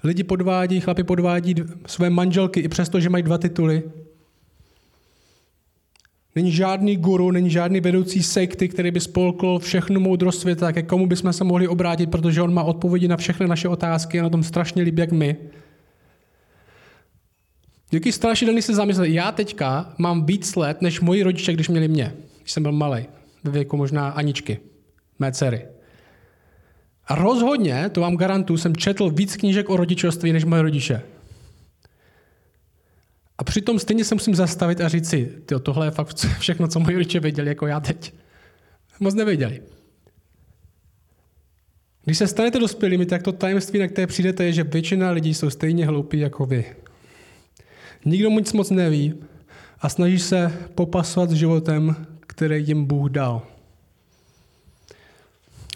Lidi 0.03 0.23
podvádí, 0.23 0.79
chlapi 0.79 1.03
podvádí 1.03 1.55
své 1.85 2.09
manželky 2.09 2.59
i 2.59 2.67
přesto, 2.67 2.99
že 2.99 3.09
mají 3.09 3.23
dva 3.23 3.37
tituly. 3.37 3.83
Není 6.35 6.51
žádný 6.51 6.97
guru, 6.97 7.31
není 7.31 7.49
žádný 7.49 7.79
vedoucí 7.79 8.23
sekty, 8.23 8.69
který 8.69 8.91
by 8.91 8.99
spolkl 8.99 9.59
všechnu 9.59 9.99
moudrost 9.99 10.41
světa, 10.41 10.73
ke 10.73 10.83
komu 10.83 11.07
bychom 11.07 11.33
se 11.33 11.43
mohli 11.43 11.67
obrátit, 11.67 12.11
protože 12.11 12.41
on 12.41 12.53
má 12.53 12.63
odpovědi 12.63 13.07
na 13.07 13.17
všechny 13.17 13.47
naše 13.47 13.67
otázky 13.67 14.19
a 14.19 14.23
na 14.23 14.29
tom 14.29 14.43
strašně 14.43 14.83
líbí, 14.83 14.99
jak 14.99 15.11
my. 15.11 15.37
Jaký 17.91 18.11
strašidelný 18.11 18.61
se 18.61 18.75
zamyslet. 18.75 19.09
Já 19.09 19.31
teďka 19.31 19.93
mám 19.97 20.25
víc 20.25 20.55
let, 20.55 20.81
než 20.81 21.01
moji 21.01 21.23
rodiče, 21.23 21.53
když 21.53 21.69
měli 21.69 21.87
mě, 21.87 22.13
když 22.41 22.51
jsem 22.51 22.63
byl 22.63 22.71
malý, 22.71 23.05
ve 23.43 23.51
věku 23.51 23.77
možná 23.77 24.09
Aničky, 24.09 24.59
mé 25.19 25.31
dcery. 25.31 25.74
A 27.07 27.15
rozhodně, 27.15 27.89
to 27.89 28.01
vám 28.01 28.17
garantuju, 28.17 28.57
jsem 28.57 28.75
četl 28.75 29.09
víc 29.09 29.37
knížek 29.37 29.69
o 29.69 29.77
rodičovství 29.77 30.33
než 30.33 30.43
moje 30.45 30.61
rodiče. 30.61 31.01
A 33.37 33.43
přitom 33.43 33.79
stejně 33.79 34.05
se 34.05 34.15
musím 34.15 34.35
zastavit 34.35 34.81
a 34.81 34.87
říct 34.87 35.09
si, 35.09 35.25
tyjo, 35.45 35.59
tohle 35.59 35.87
je 35.87 35.91
fakt 35.91 36.25
všechno, 36.39 36.67
co 36.67 36.79
moji 36.79 36.95
rodiče 36.95 37.19
věděli, 37.19 37.47
jako 37.47 37.67
já 37.67 37.79
teď. 37.79 38.13
Moc 38.99 39.13
nevěděli. 39.13 39.61
Když 42.05 42.17
se 42.17 42.27
stanete 42.27 42.59
dospělými, 42.59 43.05
tak 43.05 43.23
to 43.23 43.31
tajemství, 43.31 43.79
na 43.79 43.87
které 43.87 44.07
přijdete, 44.07 44.43
je, 44.43 44.53
že 44.53 44.63
většina 44.63 45.11
lidí 45.11 45.33
jsou 45.33 45.49
stejně 45.49 45.85
hloupí 45.85 46.19
jako 46.19 46.45
vy. 46.45 46.75
Nikdo 48.05 48.29
nic 48.29 48.53
moc 48.53 48.69
neví 48.69 49.13
a 49.79 49.89
snaží 49.89 50.19
se 50.19 50.67
popasovat 50.75 51.29
s 51.29 51.33
životem, 51.33 52.07
který 52.27 52.67
jim 52.67 52.85
Bůh 52.85 53.09
dal. 53.09 53.41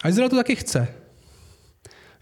A 0.02 0.08
Izrael 0.08 0.30
to 0.30 0.36
taky 0.36 0.56
chce. 0.56 0.99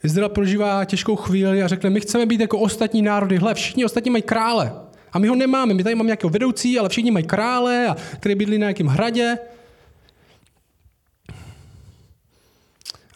Izrael 0.05 0.28
prožívá 0.28 0.85
těžkou 0.85 1.17
chvíli 1.17 1.62
a 1.62 1.69
řekne, 1.69 1.90
my 1.90 2.00
chceme 2.00 2.26
být 2.26 2.40
jako 2.40 2.59
ostatní 2.59 3.02
národy. 3.02 3.38
Hle, 3.38 3.55
všichni 3.55 3.85
ostatní 3.85 4.11
mají 4.11 4.23
krále. 4.23 4.73
A 5.12 5.19
my 5.19 5.28
ho 5.28 5.35
nemáme. 5.35 5.75
My 5.75 5.83
tady 5.83 5.95
máme 5.95 6.07
nějakého 6.07 6.31
vedoucí, 6.31 6.78
ale 6.78 6.88
všichni 6.88 7.11
mají 7.11 7.25
krále, 7.25 7.87
a 7.88 7.97
který 8.17 8.35
bydlí 8.35 8.59
na 8.59 8.64
nějakém 8.64 8.87
hradě. 8.87 9.38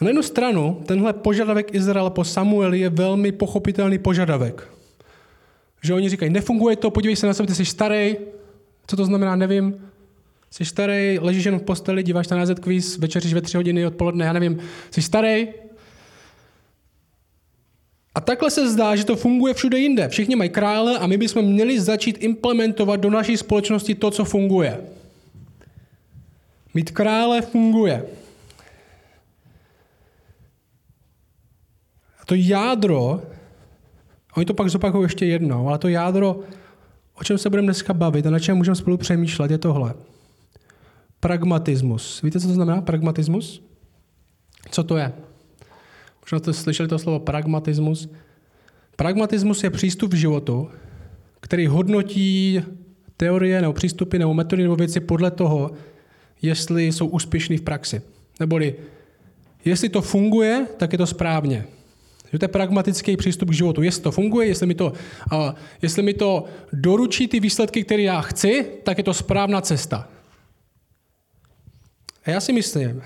A 0.01 0.05
na 0.05 0.09
jednu 0.09 0.23
stranu 0.23 0.83
tenhle 0.87 1.13
požadavek 1.13 1.75
Izraela 1.75 2.11
po 2.11 2.25
Samueli 2.25 2.81
je 2.81 2.89
velmi 2.89 3.33
pochopitelný 3.33 3.99
požadavek. 3.99 4.69
Že 5.83 5.95
oni 5.95 6.09
říkají, 6.09 6.33
nefunguje 6.33 6.77
to, 6.77 6.91
podívej 6.91 7.17
se 7.17 7.27
na 7.27 7.35
sebe, 7.35 7.47
ty 7.47 7.55
jsi 7.55 7.65
starý. 7.65 8.17
Co 8.87 8.97
to 8.97 9.05
znamená, 9.05 9.37
nevím. 9.37 9.89
Jsi 10.51 10.65
starý, 10.65 11.19
ležíš 11.19 11.45
jen 11.45 11.59
v 11.59 11.63
posteli, 11.63 12.03
díváš 12.03 12.29
na 12.29 12.45
NZ 12.45 12.51
quiz, 12.61 12.99
večeříš 12.99 13.35
ve 13.35 13.41
tři 13.41 13.57
hodiny 13.57 13.87
odpoledne, 13.87 14.25
já 14.25 14.33
nevím. 14.33 14.59
Jsi 14.91 15.03
starý, 15.03 15.49
a 18.15 18.21
takhle 18.21 18.51
se 18.51 18.71
zdá, 18.71 18.97
že 18.97 19.05
to 19.05 19.17
funguje 19.17 19.55
všude 19.55 19.79
jinde. 19.79 20.09
Všichni 20.09 20.37
mají 20.37 20.51
krále 20.51 20.99
a 20.99 21.07
my 21.07 21.17
bychom 21.17 21.45
měli 21.45 21.81
začít 21.81 22.17
implementovat 22.21 23.01
do 23.01 23.11
naší 23.11 23.37
společnosti 23.37 23.95
to, 23.95 24.11
co 24.11 24.25
funguje. 24.25 24.81
Mít 26.75 26.91
krále 26.91 27.43
funguje. 27.43 28.07
A 32.21 32.25
to 32.27 32.35
jádro, 32.35 33.23
oni 34.37 34.47
to 34.47 34.55
pak 34.55 34.71
zopakují 34.71 35.05
ještě 35.05 35.27
jednou, 35.27 35.69
ale 35.69 35.79
to 35.79 35.89
jádro, 35.89 36.41
o 37.15 37.25
čem 37.25 37.39
se 37.39 37.51
budeme 37.51 37.67
dneska 37.67 37.95
bavit 37.95 38.27
a 38.27 38.31
na 38.31 38.39
čem 38.39 38.57
můžeme 38.57 38.75
spolu 38.75 38.97
přemýšlet, 38.97 39.51
je 39.51 39.59
tohle. 39.59 39.95
Pragmatismus. 41.21 42.23
Víte, 42.23 42.41
co 42.41 42.47
to 42.47 42.55
znamená 42.55 42.81
pragmatismus? 42.81 43.63
Co 44.71 44.85
to 44.85 44.97
je? 44.97 45.13
Možná 46.25 46.39
jste 46.39 46.53
slyšeli 46.53 46.89
to 46.89 46.99
slovo 46.99 47.21
pragmatismus. 47.21 48.09
Pragmatismus 48.97 49.65
je 49.65 49.71
přístup 49.71 50.13
v 50.13 50.17
životu, 50.17 50.71
který 51.41 51.67
hodnotí 51.67 52.63
teorie 53.17 53.61
nebo 53.61 53.73
přístupy 53.73 54.19
nebo 54.19 54.35
metody 54.35 54.63
nebo 54.63 54.77
věci 54.77 55.01
podle 55.01 55.31
toho, 55.31 55.71
jestli 56.43 56.93
jsou 56.93 57.07
úspěšný 57.07 57.57
v 57.57 57.63
praxi. 57.63 58.03
Neboli, 58.41 58.75
jestli 59.65 59.89
to 59.89 60.03
funguje, 60.03 60.67
tak 60.77 60.93
je 60.93 60.99
to 60.99 61.07
správně. 61.07 61.67
Že 62.33 62.39
to 62.39 62.45
je 62.45 62.49
pragmatický 62.49 63.17
přístup 63.17 63.51
k 63.51 63.55
životu. 63.55 63.83
Jestli 63.83 64.03
to 64.03 64.11
funguje, 64.11 64.47
jestli 64.47 64.67
mi 64.67 64.75
to, 64.75 64.93
uh, 65.33 65.51
jestli 65.83 66.03
mi 66.03 66.15
to 66.15 66.45
doručí 66.73 67.29
ty 67.29 67.41
výsledky, 67.41 67.85
které 67.85 68.03
já 68.03 68.21
chci, 68.21 68.67
tak 68.83 68.99
je 68.99 69.05
to 69.05 69.15
správná 69.15 69.61
cesta. 69.61 70.09
A 72.25 72.31
já 72.31 72.41
si 72.41 72.53
myslím, 72.53 73.03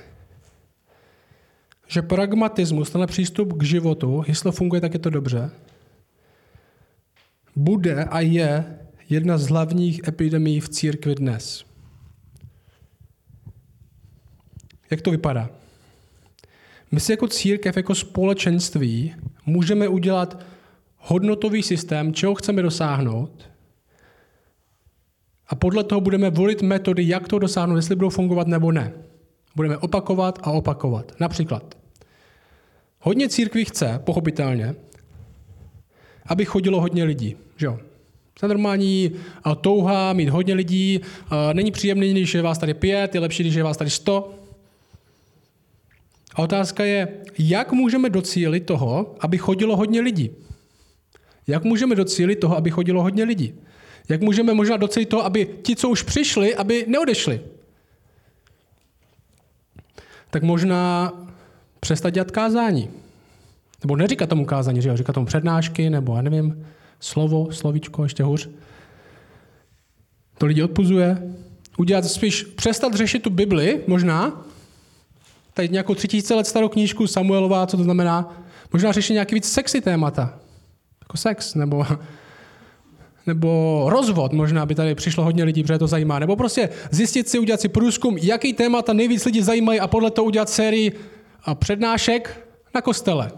že 1.86 2.02
pragmatismus, 2.02 2.90
tenhle 2.90 3.06
přístup 3.06 3.52
k 3.52 3.62
životu, 3.62 4.24
jestli 4.26 4.52
funguje, 4.52 4.80
tak 4.80 4.92
je 4.92 4.98
to 4.98 5.10
dobře, 5.10 5.50
bude 7.56 8.04
a 8.04 8.20
je 8.20 8.78
jedna 9.08 9.38
z 9.38 9.48
hlavních 9.48 10.08
epidemí 10.08 10.60
v 10.60 10.68
církvi 10.68 11.14
dnes. 11.14 11.64
Jak 14.90 15.00
to 15.00 15.10
vypadá? 15.10 15.50
My 16.90 17.00
si 17.00 17.12
jako 17.12 17.28
církev, 17.28 17.76
jako 17.76 17.94
společenství 17.94 19.14
můžeme 19.46 19.88
udělat 19.88 20.44
hodnotový 20.98 21.62
systém, 21.62 22.14
čeho 22.14 22.34
chceme 22.34 22.62
dosáhnout 22.62 23.50
a 25.48 25.54
podle 25.54 25.84
toho 25.84 26.00
budeme 26.00 26.30
volit 26.30 26.62
metody, 26.62 27.08
jak 27.08 27.28
to 27.28 27.38
dosáhnout, 27.38 27.76
jestli 27.76 27.96
budou 27.96 28.10
fungovat 28.10 28.46
nebo 28.46 28.72
ne. 28.72 28.92
Budeme 29.56 29.76
opakovat 29.76 30.38
a 30.42 30.50
opakovat. 30.50 31.12
Například, 31.20 31.76
hodně 33.00 33.28
církví 33.28 33.64
chce, 33.64 34.00
pochopitelně, 34.04 34.74
aby 36.26 36.44
chodilo 36.44 36.80
hodně 36.80 37.04
lidí. 37.04 37.36
Že 37.56 37.66
jo? 37.66 37.78
To 38.40 38.46
je 38.46 38.48
normální 38.48 39.10
touha 39.60 40.12
mít 40.12 40.28
hodně 40.28 40.54
lidí. 40.54 41.00
Není 41.52 41.70
příjemný, 41.70 42.10
když 42.10 42.34
je 42.34 42.42
vás 42.42 42.58
tady 42.58 42.74
pět, 42.74 43.14
je 43.14 43.20
lepší, 43.20 43.42
když 43.42 43.54
je 43.54 43.62
vás 43.62 43.76
tady 43.76 43.90
sto. 43.90 44.34
A 46.34 46.38
otázka 46.38 46.84
je, 46.84 47.08
jak 47.38 47.72
můžeme 47.72 48.10
docílit 48.10 48.60
toho, 48.60 49.16
aby 49.20 49.38
chodilo 49.38 49.76
hodně 49.76 50.00
lidí? 50.00 50.30
Jak 51.46 51.64
můžeme 51.64 51.94
docílit 51.94 52.36
toho, 52.36 52.56
aby 52.56 52.70
chodilo 52.70 53.02
hodně 53.02 53.24
lidí? 53.24 53.54
Jak 54.08 54.20
můžeme 54.20 54.54
možná 54.54 54.76
docílit 54.76 55.06
toho, 55.06 55.24
aby 55.24 55.48
ti, 55.62 55.76
co 55.76 55.88
už 55.88 56.02
přišli, 56.02 56.54
aby 56.54 56.84
neodešli? 56.88 57.40
Tak 60.30 60.42
možná 60.42 61.12
přestat 61.80 62.10
dělat 62.10 62.30
kázání. 62.30 62.90
Nebo 63.82 63.96
neříkat 63.96 64.28
tomu 64.28 64.44
kázání, 64.44 64.82
že 64.82 64.88
jo? 64.88 64.96
říkat 64.96 65.12
tomu 65.12 65.26
přednášky, 65.26 65.90
nebo 65.90 66.16
já 66.16 66.22
nevím, 66.22 66.66
slovo, 67.00 67.52
slovíčko, 67.52 68.02
ještě 68.02 68.22
hůř. 68.22 68.48
To 70.38 70.46
lidi 70.46 70.62
odpuzuje. 70.62 71.32
Udělat 71.78 72.04
spíš, 72.04 72.42
přestat 72.42 72.94
řešit 72.94 73.22
tu 73.22 73.30
Bibli, 73.30 73.80
možná, 73.86 74.44
tady 75.54 75.68
nějakou 75.68 75.94
tři 75.94 76.08
tisíce 76.08 76.34
let 76.34 76.46
starou 76.46 76.68
knížku 76.68 77.06
Samuelová, 77.06 77.66
co 77.66 77.76
to 77.76 77.82
znamená, 77.82 78.42
možná 78.72 78.92
řešit 78.92 79.12
nějaký 79.12 79.34
víc 79.34 79.52
sexy 79.52 79.80
témata, 79.80 80.38
jako 81.02 81.16
sex, 81.16 81.54
nebo 81.54 81.86
nebo 83.26 83.82
rozvod, 83.88 84.32
možná 84.32 84.66
by 84.66 84.74
tady 84.74 84.94
přišlo 84.94 85.24
hodně 85.24 85.44
lidí, 85.44 85.62
protože 85.62 85.78
to 85.78 85.86
zajímá, 85.86 86.18
nebo 86.18 86.36
prostě 86.36 86.68
zjistit 86.90 87.28
si, 87.28 87.38
udělat 87.38 87.60
si 87.60 87.68
průzkum, 87.68 88.18
jaký 88.18 88.52
témata 88.52 88.92
nejvíc 88.92 89.24
lidi 89.24 89.42
zajímají 89.42 89.80
a 89.80 89.86
podle 89.86 90.10
toho 90.10 90.26
udělat 90.26 90.48
sérii 90.48 90.92
a 91.44 91.54
přednášek 91.54 92.48
na 92.74 92.80
kostele. 92.80 93.30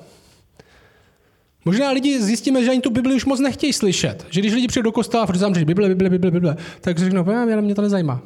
Možná 1.65 1.91
lidi 1.91 2.23
zjistíme, 2.23 2.65
že 2.65 2.71
ani 2.71 2.81
tu 2.81 2.91
Bibli 2.91 3.15
už 3.15 3.25
moc 3.25 3.41
nechtějí 3.41 3.73
slyšet. 3.73 4.27
Že 4.31 4.41
když 4.41 4.53
lidi 4.53 4.69
přijdou 4.69 4.85
do 4.85 4.93
kostela 4.93 5.23
a 5.23 5.27
furt 5.27 5.39
že 5.39 5.65
Bible, 5.65 5.89
Bible, 5.89 6.11
Bible, 6.11 6.31
Bible, 6.31 6.57
tak 6.81 6.99
řeknou, 6.99 7.25
mě, 7.25 7.57
mě 7.57 7.75
to 7.75 7.83
nezajímá. 7.83 8.21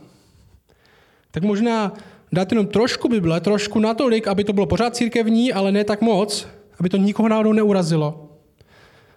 Tak 1.30 1.42
možná 1.42 1.92
dát 2.32 2.52
jenom 2.52 2.66
trošku 2.66 3.08
Bible, 3.08 3.40
trošku 3.40 3.80
natolik, 3.80 4.28
aby 4.28 4.44
to 4.44 4.52
bylo 4.52 4.66
pořád 4.66 4.96
církevní, 4.96 5.52
ale 5.52 5.72
ne 5.72 5.84
tak 5.84 6.00
moc, 6.00 6.46
aby 6.80 6.88
to 6.88 6.96
nikoho 6.96 7.28
náhodou 7.28 7.52
neurazilo. 7.52 8.28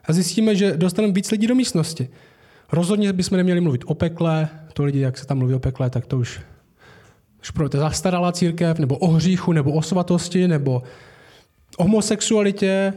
A 0.05 0.13
zjistíme, 0.13 0.55
že 0.55 0.77
dostaneme 0.77 1.13
víc 1.13 1.31
lidí 1.31 1.47
do 1.47 1.55
místnosti. 1.55 2.09
Rozhodně 2.71 3.13
bychom 3.13 3.37
neměli 3.37 3.61
mluvit 3.61 3.83
o 3.85 3.93
pekle, 3.93 4.49
to 4.73 4.83
lidi, 4.83 4.99
jak 4.99 5.17
se 5.17 5.25
tam 5.25 5.37
mluví 5.37 5.53
o 5.53 5.59
pekle, 5.59 5.89
tak 5.89 6.05
to 6.05 6.17
už, 6.17 6.41
už 7.41 7.51
pro 7.51 7.69
to 7.69 7.77
zastaralá 7.77 8.31
církev, 8.31 8.79
nebo 8.79 8.97
o 8.97 9.07
hříchu, 9.07 9.51
nebo 9.51 9.71
o 9.71 9.81
svatosti, 9.81 10.47
nebo 10.47 10.83
o 11.77 11.83
homosexualitě, 11.83 12.93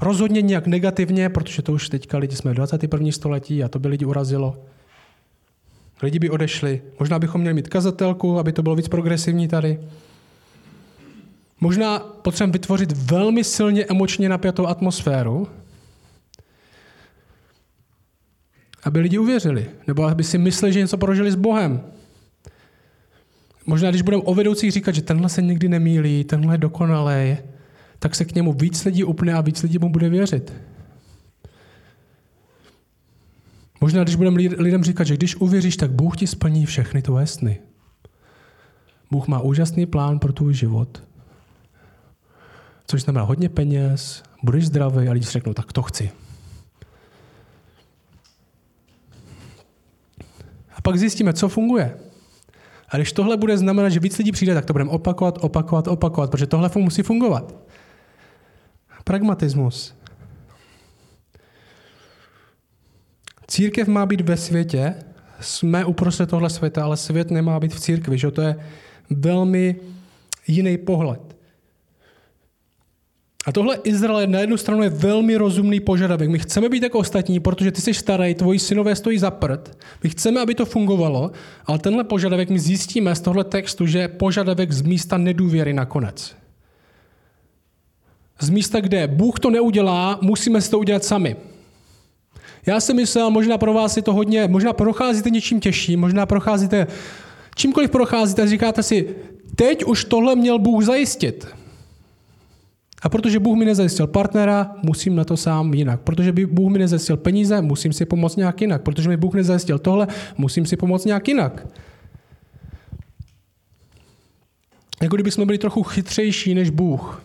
rozhodně 0.00 0.42
nějak 0.42 0.66
negativně, 0.66 1.28
protože 1.28 1.62
to 1.62 1.72
už 1.72 1.88
teďka 1.88 2.18
lidi 2.18 2.36
jsme 2.36 2.52
v 2.52 2.54
21. 2.54 3.12
století 3.12 3.64
a 3.64 3.68
to 3.68 3.78
by 3.78 3.88
lidi 3.88 4.04
urazilo. 4.04 4.64
Lidi 6.02 6.18
by 6.18 6.30
odešli. 6.30 6.82
Možná 6.98 7.18
bychom 7.18 7.40
měli 7.40 7.54
mít 7.54 7.68
kazatelku, 7.68 8.38
aby 8.38 8.52
to 8.52 8.62
bylo 8.62 8.76
víc 8.76 8.88
progresivní 8.88 9.48
tady. 9.48 9.80
Možná 11.60 11.98
potřebujeme 11.98 12.52
vytvořit 12.52 12.92
velmi 12.92 13.44
silně 13.44 13.84
emočně 13.84 14.28
napjatou 14.28 14.66
atmosféru, 14.66 15.48
aby 18.88 19.00
lidi 19.00 19.18
uvěřili, 19.18 19.66
nebo 19.86 20.04
aby 20.04 20.24
si 20.24 20.38
mysleli, 20.38 20.72
že 20.72 20.80
něco 20.80 20.98
prožili 20.98 21.30
s 21.30 21.34
Bohem. 21.34 21.80
Možná, 23.66 23.90
když 23.90 24.02
budeme 24.02 24.22
o 24.22 24.34
vedoucích 24.34 24.72
říkat, 24.72 24.94
že 24.94 25.02
tenhle 25.02 25.28
se 25.28 25.42
nikdy 25.42 25.68
nemýlí, 25.68 26.24
tenhle 26.24 26.54
je 26.54 26.58
dokonalý, 26.58 27.36
tak 27.98 28.14
se 28.14 28.24
k 28.24 28.34
němu 28.34 28.52
víc 28.52 28.84
lidí 28.84 29.04
upne 29.04 29.34
a 29.34 29.40
víc 29.40 29.62
lidí 29.62 29.78
mu 29.78 29.88
bude 29.88 30.08
věřit. 30.08 30.52
Možná, 33.80 34.02
když 34.02 34.16
budeme 34.16 34.36
lidem 34.40 34.84
říkat, 34.84 35.04
že 35.04 35.16
když 35.16 35.36
uvěříš, 35.36 35.76
tak 35.76 35.90
Bůh 35.90 36.16
ti 36.16 36.26
splní 36.26 36.66
všechny 36.66 37.02
tvoje 37.02 37.26
sny. 37.26 37.58
Bůh 39.10 39.28
má 39.28 39.40
úžasný 39.40 39.86
plán 39.86 40.18
pro 40.18 40.32
tvůj 40.32 40.54
život. 40.54 41.02
Což 42.86 43.02
znamená 43.02 43.24
hodně 43.24 43.48
peněz, 43.48 44.22
budeš 44.42 44.66
zdravý 44.66 45.08
a 45.08 45.12
lidi 45.12 45.26
si 45.26 45.32
řeknou, 45.32 45.54
tak 45.54 45.72
to 45.72 45.82
chci. 45.82 46.10
Pak 50.88 50.98
zjistíme, 50.98 51.32
co 51.32 51.48
funguje. 51.48 51.98
A 52.88 52.96
když 52.96 53.12
tohle 53.12 53.36
bude 53.36 53.58
znamenat, 53.58 53.88
že 53.88 54.00
víc 54.00 54.18
lidí 54.18 54.32
přijde, 54.32 54.54
tak 54.54 54.64
to 54.64 54.72
budeme 54.72 54.90
opakovat, 54.90 55.38
opakovat, 55.40 55.88
opakovat, 55.88 56.30
protože 56.30 56.46
tohle 56.46 56.70
musí 56.76 57.02
fungovat. 57.02 57.54
Pragmatismus. 59.04 59.94
Církev 63.46 63.88
má 63.88 64.06
být 64.06 64.20
ve 64.20 64.36
světě, 64.36 64.94
jsme 65.40 65.84
uprostřed 65.84 66.30
tohle 66.30 66.50
světa, 66.50 66.84
ale 66.84 66.96
svět 66.96 67.30
nemá 67.30 67.60
být 67.60 67.74
v 67.74 67.80
církvi, 67.80 68.18
že 68.18 68.30
to 68.30 68.40
je 68.40 68.56
velmi 69.10 69.76
jiný 70.46 70.78
pohled. 70.78 71.27
A 73.46 73.52
tohle 73.52 73.78
Izrael 73.84 74.26
na 74.26 74.40
jednu 74.40 74.56
stranu 74.56 74.82
je 74.82 74.88
velmi 74.88 75.36
rozumný 75.36 75.80
požadavek. 75.80 76.30
My 76.30 76.38
chceme 76.38 76.68
být 76.68 76.82
jako 76.82 76.98
ostatní, 76.98 77.40
protože 77.40 77.72
ty 77.72 77.80
jsi 77.80 77.94
starý, 77.94 78.34
tvoji 78.34 78.58
synové 78.58 78.96
stojí 78.96 79.18
za 79.18 79.30
prd. 79.30 79.78
My 80.02 80.10
chceme, 80.10 80.40
aby 80.40 80.54
to 80.54 80.66
fungovalo, 80.66 81.30
ale 81.66 81.78
tenhle 81.78 82.04
požadavek 82.04 82.50
my 82.50 82.58
zjistíme 82.58 83.14
z 83.14 83.20
tohle 83.20 83.44
textu, 83.44 83.86
že 83.86 83.98
je 83.98 84.08
požadavek 84.08 84.72
z 84.72 84.82
místa 84.82 85.18
nedůvěry 85.18 85.72
nakonec. 85.72 86.36
Z 88.40 88.50
místa, 88.50 88.80
kde 88.80 89.06
Bůh 89.06 89.40
to 89.40 89.50
neudělá, 89.50 90.18
musíme 90.22 90.60
si 90.60 90.70
to 90.70 90.78
udělat 90.78 91.04
sami. 91.04 91.36
Já 92.66 92.80
si 92.80 92.94
myslel, 92.94 93.30
možná 93.30 93.58
pro 93.58 93.72
vás 93.72 93.96
je 93.96 94.02
to 94.02 94.12
hodně, 94.12 94.48
možná 94.48 94.72
procházíte 94.72 95.30
něčím 95.30 95.60
těžším, 95.60 96.00
možná 96.00 96.26
procházíte, 96.26 96.86
čímkoliv 97.56 97.90
procházíte, 97.90 98.46
říkáte 98.46 98.82
si, 98.82 99.14
teď 99.56 99.84
už 99.84 100.04
tohle 100.04 100.36
měl 100.36 100.58
Bůh 100.58 100.84
zajistit. 100.84 101.57
A 103.02 103.08
protože 103.08 103.38
Bůh 103.38 103.58
mi 103.58 103.64
nezajistil 103.64 104.06
partnera, 104.06 104.74
musím 104.82 105.16
na 105.16 105.24
to 105.24 105.36
sám 105.36 105.74
jinak. 105.74 106.00
Protože 106.00 106.32
by 106.32 106.46
Bůh 106.46 106.72
mi 106.72 106.78
nezajistil 106.78 107.16
peníze, 107.16 107.62
musím 107.62 107.92
si 107.92 108.06
pomoct 108.06 108.36
nějak 108.36 108.60
jinak. 108.60 108.82
Protože 108.82 109.08
mi 109.08 109.16
Bůh 109.16 109.34
nezajistil 109.34 109.78
tohle, 109.78 110.06
musím 110.36 110.66
si 110.66 110.76
pomoct 110.76 111.04
nějak 111.04 111.28
jinak. 111.28 111.66
Jako 115.02 115.16
kdyby 115.16 115.30
jsme 115.30 115.46
byli 115.46 115.58
trochu 115.58 115.82
chytřejší 115.82 116.54
než 116.54 116.70
Bůh. 116.70 117.22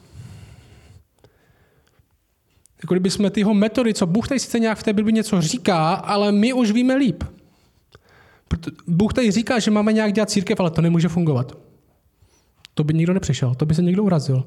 Jako 2.84 2.94
kdyby 2.94 3.10
jsme 3.10 3.30
tyho 3.30 3.54
metody, 3.54 3.94
co 3.94 4.08
Bůh 4.08 4.28
tady 4.28 4.40
sice 4.40 4.60
nějak 4.60 4.78
v 4.78 4.84
té 4.84 4.94
Bibli 4.94 5.14
něco 5.14 5.42
říká, 5.42 5.94
ale 5.94 6.32
my 6.32 6.54
už 6.54 6.72
víme 6.72 6.96
líp. 6.96 7.24
Bůh 8.88 9.14
tady 9.14 9.32
říká, 9.32 9.60
že 9.60 9.72
máme 9.72 9.94
nějak 9.94 10.14
dělat 10.14 10.30
církev, 10.30 10.60
ale 10.60 10.72
to 10.72 10.82
nemůže 10.82 11.08
fungovat. 11.08 11.58
To 12.74 12.84
by 12.84 12.94
nikdo 12.94 13.14
nepřišel, 13.14 13.56
to 13.56 13.66
by 13.66 13.76
se 13.76 13.82
někdo 13.82 14.04
urazil. 14.04 14.44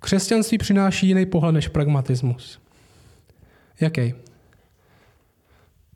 Křesťanství 0.00 0.58
přináší 0.58 1.08
jiný 1.08 1.26
pohled 1.26 1.52
než 1.52 1.68
pragmatismus. 1.68 2.58
Jaký? 3.80 4.14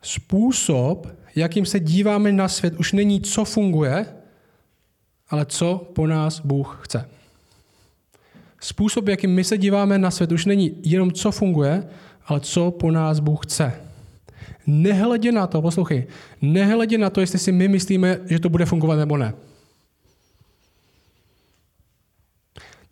Způsob, 0.03 1.07
jakým 1.37 1.67
se 1.67 1.81
díváme 1.81 2.33
na 2.33 2.49
svět, 2.49 2.75
už 2.75 2.93
není, 2.93 3.21
co 3.21 3.45
funguje, 3.45 4.07
ale 5.29 5.47
co 5.47 5.91
po 5.95 6.07
nás 6.07 6.41
Bůh 6.41 6.81
chce. 6.83 7.09
Způsob, 8.61 9.09
jakým 9.09 9.31
my 9.31 9.45
se 9.45 9.59
díváme 9.59 9.99
na 9.99 10.11
svět, 10.11 10.33
už 10.33 10.47
není 10.47 10.77
jenom, 10.83 11.13
co 11.13 11.33
funguje, 11.33 11.89
ale 12.27 12.41
co 12.41 12.71
po 12.71 12.91
nás 12.91 13.21
Bůh 13.21 13.47
chce. 13.47 13.73
Nehledě 14.67 15.33
na 15.33 15.47
to, 15.47 15.63
poslouchej, 15.63 16.07
nehledě 16.43 16.99
na 16.99 17.11
to, 17.11 17.21
jestli 17.21 17.39
si 17.39 17.53
my 17.53 17.69
myslíme, 17.69 18.19
že 18.27 18.39
to 18.39 18.49
bude 18.49 18.67
fungovat 18.67 18.97
nebo 18.97 19.17
ne. 19.17 19.35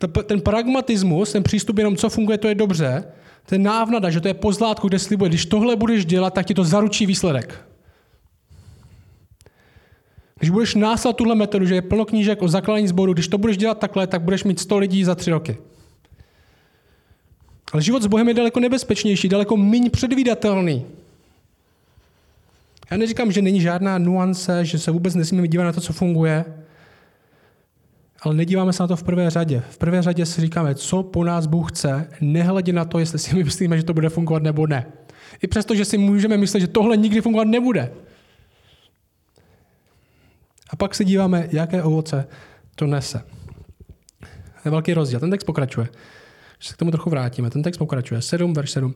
Ten 0.07 0.41
pragmatismus, 0.41 1.31
ten 1.31 1.43
přístup 1.43 1.77
jenom, 1.77 1.95
co 1.95 2.09
funguje, 2.09 2.37
to 2.37 2.47
je 2.47 2.55
dobře, 2.55 3.03
ten 3.45 3.63
návnada, 3.63 4.09
že 4.09 4.21
to 4.21 4.27
je 4.27 4.33
pozlátku, 4.33 4.87
kde 4.87 4.99
slibuje, 4.99 5.29
když 5.29 5.45
tohle 5.45 5.75
budeš 5.75 6.05
dělat, 6.05 6.33
tak 6.33 6.45
ti 6.45 6.53
to 6.53 6.63
zaručí 6.63 7.05
výsledek. 7.05 7.65
Když 10.39 10.49
budeš 10.49 10.75
následovat 10.75 11.17
tuhle 11.17 11.35
metodu, 11.35 11.65
že 11.65 11.75
je 11.75 11.81
plno 11.81 12.05
knížek 12.05 12.41
o 12.41 12.47
zakládání 12.47 12.87
sboru, 12.87 13.13
když 13.13 13.27
to 13.27 13.37
budeš 13.37 13.57
dělat 13.57 13.79
takhle, 13.79 14.07
tak 14.07 14.21
budeš 14.21 14.43
mít 14.43 14.59
100 14.59 14.77
lidí 14.77 15.03
za 15.03 15.15
tři 15.15 15.31
roky. 15.31 15.57
Ale 17.73 17.81
život 17.81 18.03
s 18.03 18.07
Bohem 18.07 18.27
je 18.27 18.33
daleko 18.33 18.59
nebezpečnější, 18.59 19.29
daleko 19.29 19.57
méně 19.57 19.89
předvídatelný. 19.89 20.85
Já 22.91 22.97
neříkám, 22.97 23.31
že 23.31 23.41
není 23.41 23.61
žádná 23.61 23.97
nuance, 23.97 24.65
že 24.65 24.79
se 24.79 24.91
vůbec 24.91 25.15
nesmíme 25.15 25.47
dívat 25.47 25.63
na 25.63 25.73
to, 25.73 25.81
co 25.81 25.93
funguje, 25.93 26.45
ale 28.21 28.35
nedíváme 28.35 28.73
se 28.73 28.83
na 28.83 28.87
to 28.87 28.95
v 28.95 29.03
prvé 29.03 29.29
řadě. 29.29 29.63
V 29.69 29.77
prvé 29.77 30.01
řadě 30.01 30.25
si 30.25 30.41
říkáme, 30.41 30.75
co 30.75 31.03
po 31.03 31.23
nás 31.23 31.45
Bůh 31.45 31.71
chce, 31.71 32.09
nehledě 32.21 32.73
na 32.73 32.85
to, 32.85 32.99
jestli 32.99 33.19
si 33.19 33.35
my 33.35 33.43
myslíme, 33.43 33.77
že 33.77 33.83
to 33.83 33.93
bude 33.93 34.09
fungovat 34.09 34.43
nebo 34.43 34.67
ne. 34.67 34.85
I 35.43 35.47
přesto, 35.47 35.75
že 35.75 35.85
si 35.85 35.97
můžeme 35.97 36.37
myslet, 36.37 36.59
že 36.59 36.67
tohle 36.67 36.97
nikdy 36.97 37.21
fungovat 37.21 37.47
nebude. 37.47 37.91
A 40.69 40.75
pak 40.75 40.95
se 40.95 41.05
díváme, 41.05 41.47
jaké 41.51 41.83
ovoce 41.83 42.27
to 42.75 42.87
nese. 42.87 43.25
To 44.19 44.67
je 44.67 44.71
velký 44.71 44.93
rozdíl. 44.93 45.19
Ten 45.19 45.31
text 45.31 45.43
pokračuje. 45.43 45.87
Když 46.57 46.67
se 46.67 46.73
k 46.73 46.77
tomu 46.77 46.91
trochu 46.91 47.09
vrátíme. 47.09 47.49
Ten 47.49 47.63
text 47.63 47.77
pokračuje. 47.77 48.21
7, 48.21 48.53
verš 48.53 48.71
7. 48.71 48.95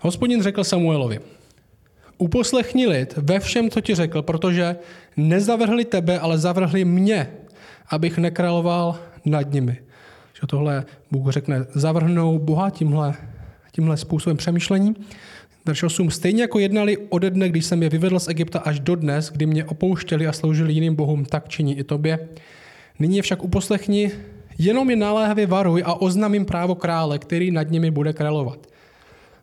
Hospodin 0.00 0.42
řekl 0.42 0.64
Samuelovi, 0.64 1.20
uposlechni 2.18 2.86
lid 2.86 3.14
ve 3.16 3.40
všem, 3.40 3.70
co 3.70 3.80
ti 3.80 3.94
řekl, 3.94 4.22
protože 4.22 4.76
nezavrhli 5.16 5.84
tebe, 5.84 6.18
ale 6.18 6.38
zavrhli 6.38 6.84
mě, 6.84 7.30
abych 7.90 8.18
nekráloval 8.18 8.98
nad 9.24 9.52
nimi. 9.52 9.78
Že 10.40 10.46
tohle 10.46 10.84
Bůh 11.10 11.32
řekne, 11.32 11.66
zavrhnou 11.74 12.38
Boha 12.38 12.70
tímhle, 12.70 13.14
tímhle 13.72 13.96
způsobem 13.96 14.36
přemýšlení. 14.36 14.94
Verš 15.64 15.82
8. 15.82 16.10
Stejně 16.10 16.42
jako 16.42 16.58
jednali 16.58 16.96
ode 16.96 17.30
dne, 17.30 17.48
když 17.48 17.64
jsem 17.64 17.82
je 17.82 17.88
vyvedl 17.88 18.18
z 18.18 18.28
Egypta 18.28 18.58
až 18.58 18.80
do 18.80 18.94
dnes, 18.94 19.30
kdy 19.30 19.46
mě 19.46 19.64
opouštěli 19.64 20.26
a 20.26 20.32
sloužili 20.32 20.72
jiným 20.72 20.94
bohům, 20.94 21.24
tak 21.24 21.48
činí 21.48 21.78
i 21.78 21.84
tobě. 21.84 22.28
Nyní 22.98 23.16
je 23.16 23.22
však 23.22 23.44
uposlechni, 23.44 24.10
jenom 24.58 24.90
je 24.90 24.96
naléhavě 24.96 25.46
varuj 25.46 25.82
a 25.86 26.00
oznamím 26.00 26.44
právo 26.44 26.74
krále, 26.74 27.18
který 27.18 27.50
nad 27.50 27.70
nimi 27.70 27.90
bude 27.90 28.12
královat. 28.12 28.66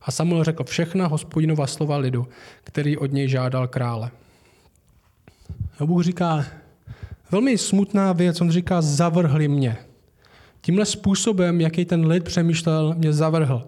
A 0.03 0.11
Samuel 0.11 0.43
řekl 0.43 0.63
všechna 0.63 1.07
hospodinova 1.07 1.67
slova 1.67 1.97
lidu, 1.97 2.27
který 2.63 2.97
od 2.97 3.11
něj 3.11 3.27
žádal 3.27 3.67
krále. 3.67 4.11
A 5.79 5.85
Bůh 5.85 6.03
říká, 6.03 6.45
velmi 7.31 7.57
smutná 7.57 8.13
věc, 8.13 8.41
on 8.41 8.51
říká, 8.51 8.81
zavrhli 8.81 9.47
mě. 9.47 9.77
Tímhle 10.61 10.85
způsobem, 10.85 11.61
jaký 11.61 11.85
ten 11.85 12.07
lid 12.07 12.23
přemýšlel, 12.23 12.95
mě 12.97 13.13
zavrhl. 13.13 13.67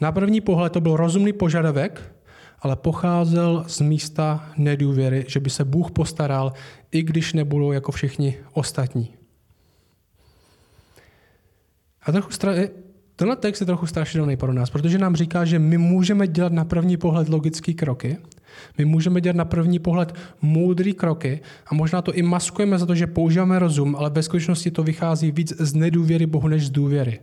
Na 0.00 0.12
první 0.12 0.40
pohled 0.40 0.72
to 0.72 0.80
byl 0.80 0.96
rozumný 0.96 1.32
požadavek, 1.32 2.12
ale 2.60 2.76
pocházel 2.76 3.64
z 3.68 3.80
místa 3.80 4.52
nedůvěry, 4.56 5.24
že 5.28 5.40
by 5.40 5.50
se 5.50 5.64
Bůh 5.64 5.90
postaral, 5.90 6.52
i 6.92 7.02
když 7.02 7.32
nebudou 7.32 7.72
jako 7.72 7.92
všichni 7.92 8.38
ostatní. 8.52 9.14
A 12.02 12.12
trochu 12.12 12.30
tenhle 13.20 13.36
text 13.36 13.60
je 13.60 13.66
trochu 13.66 13.86
strašidelný 13.86 14.36
pro 14.36 14.52
nás, 14.52 14.70
protože 14.70 14.98
nám 14.98 15.16
říká, 15.16 15.44
že 15.44 15.58
my 15.58 15.78
můžeme 15.78 16.26
dělat 16.26 16.52
na 16.52 16.64
první 16.64 16.96
pohled 16.96 17.28
logické 17.28 17.72
kroky, 17.72 18.18
my 18.78 18.84
můžeme 18.84 19.20
dělat 19.20 19.36
na 19.36 19.44
první 19.44 19.78
pohled 19.78 20.14
moudrý 20.42 20.94
kroky 20.94 21.40
a 21.66 21.74
možná 21.74 22.02
to 22.02 22.12
i 22.12 22.22
maskujeme 22.22 22.78
za 22.78 22.86
to, 22.86 22.94
že 22.94 23.06
používáme 23.06 23.58
rozum, 23.58 23.96
ale 23.96 24.10
ve 24.10 24.22
skutečnosti 24.22 24.70
to 24.70 24.82
vychází 24.82 25.32
víc 25.32 25.52
z 25.58 25.74
nedůvěry 25.74 26.26
Bohu 26.26 26.48
než 26.48 26.66
z 26.66 26.70
důvěry. 26.70 27.20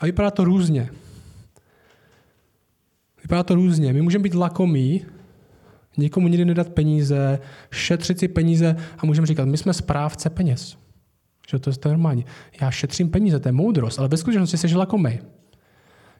A 0.00 0.06
vypadá 0.06 0.30
to 0.30 0.44
různě. 0.44 0.90
Vypadá 3.22 3.42
to 3.42 3.54
různě. 3.54 3.92
My 3.92 4.02
můžeme 4.02 4.22
být 4.22 4.34
lakomí, 4.34 5.06
nikomu 5.96 6.28
nikdy 6.28 6.44
nedat 6.44 6.68
peníze, 6.68 7.38
šetřit 7.70 8.18
si 8.18 8.28
peníze 8.28 8.76
a 8.98 9.06
můžeme 9.06 9.26
říkat, 9.26 9.48
my 9.48 9.56
jsme 9.56 9.74
správce 9.74 10.30
peněz. 10.30 10.79
Že 11.50 11.58
to 11.58 11.70
je 11.70 11.74
normální. 11.84 12.24
Já 12.60 12.70
šetřím 12.70 13.10
peníze, 13.10 13.40
to 13.40 13.48
je 13.48 13.52
moudrost, 13.52 13.98
ale 13.98 14.08
ve 14.08 14.16
skutečnosti 14.16 14.56
jsi 14.56 14.76
lakomý. 14.76 15.18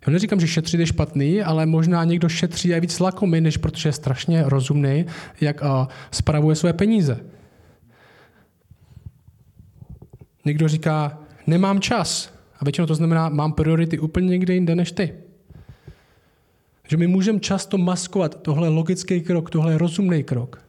Já 0.07 0.13
neříkám, 0.13 0.41
že 0.41 0.47
šetřit 0.47 0.81
je 0.81 0.87
špatný, 0.87 1.43
ale 1.43 1.67
možná 1.67 2.05
někdo 2.05 2.29
šetří 2.29 2.75
a 2.75 2.81
víc 2.81 3.01
lakomý, 3.01 3.41
než 3.41 3.57
protože 3.57 3.89
je 3.89 3.93
strašně 3.93 4.43
rozumný, 4.47 5.07
jak 5.41 5.63
uh, 5.63 5.87
spravuje 6.11 6.57
své 6.57 6.73
peníze. 6.73 7.21
Někdo 10.45 10.69
říká, 10.69 11.19
nemám 11.47 11.81
čas. 11.81 12.35
A 12.59 12.65
většinou 12.65 12.87
to 12.87 12.95
znamená, 12.95 13.29
mám 13.29 13.53
priority 13.53 13.99
úplně 13.99 14.29
někde 14.29 14.55
jinde 14.55 14.75
než 14.75 14.93
ty. 14.93 15.15
Že 16.89 16.97
my 16.97 17.07
můžeme 17.07 17.41
často 17.41 17.79
maskovat 17.79 18.43
tohle 18.43 18.69
logický 18.69 19.21
krok, 19.21 19.51
tohle 19.51 19.79
rozumný 19.79 20.25
krok. 20.25 20.65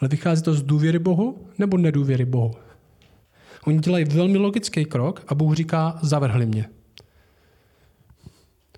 Ale 0.00 0.08
vychází 0.08 0.42
to 0.42 0.54
z 0.54 0.62
důvěry 0.62 0.98
Bohu 0.98 1.48
nebo 1.58 1.78
nedůvěry 1.78 2.24
Bohu? 2.24 2.54
Oni 3.66 3.78
dělají 3.78 4.04
velmi 4.04 4.38
logický 4.38 4.84
krok 4.84 5.24
a 5.28 5.34
Bůh 5.34 5.54
říká, 5.54 5.98
zavrhli 6.02 6.46
mě. 6.46 6.68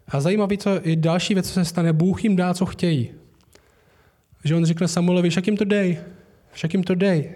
A 0.08 0.20
zajímavý, 0.20 0.58
co 0.58 0.80
je 0.84 0.96
další 0.96 1.34
věc, 1.34 1.48
co 1.48 1.52
se 1.52 1.64
stane, 1.64 1.92
Bůh 1.92 2.24
jim 2.24 2.36
dá, 2.36 2.54
co 2.54 2.66
chtějí. 2.66 3.10
Že 4.44 4.54
on 4.54 4.64
řekne 4.64 4.88
Samuelovi, 4.88 5.30
však 5.30 5.46
jim 5.46 5.56
to 5.56 5.64
dej, 5.64 5.98
však 6.52 6.74
jim 6.74 6.82
to 6.82 6.94
dej. 6.94 7.30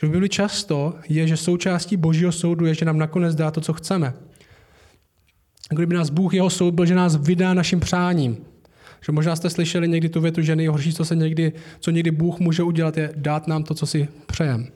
Že 0.00 0.06
v 0.06 0.10
Bibli 0.10 0.28
často 0.28 0.94
je, 1.08 1.26
že 1.28 1.36
součástí 1.36 1.96
božího 1.96 2.32
soudu 2.32 2.66
je, 2.66 2.74
že 2.74 2.84
nám 2.84 2.98
nakonec 2.98 3.34
dá 3.34 3.50
to, 3.50 3.60
co 3.60 3.72
chceme. 3.72 4.12
Kdyby 5.70 5.94
nás 5.94 6.10
Bůh 6.10 6.34
jeho 6.34 6.50
soud 6.50 6.74
byl, 6.74 6.86
že 6.86 6.94
nás 6.94 7.16
vydá 7.16 7.54
našim 7.54 7.80
přáním. 7.80 8.36
Že 9.00 9.12
možná 9.12 9.36
jste 9.36 9.50
slyšeli 9.50 9.88
někdy 9.88 10.08
tu 10.08 10.20
větu, 10.20 10.42
že 10.42 10.56
nejhorší, 10.56 10.92
co, 10.94 11.04
se 11.04 11.16
někdy, 11.16 11.52
co 11.80 11.90
někdy 11.90 12.10
Bůh 12.10 12.38
může 12.38 12.62
udělat, 12.62 12.96
je 12.96 13.12
dát 13.16 13.46
nám 13.46 13.64
to, 13.64 13.74
co 13.74 13.86
si 13.86 14.08
přejem. 14.26 14.68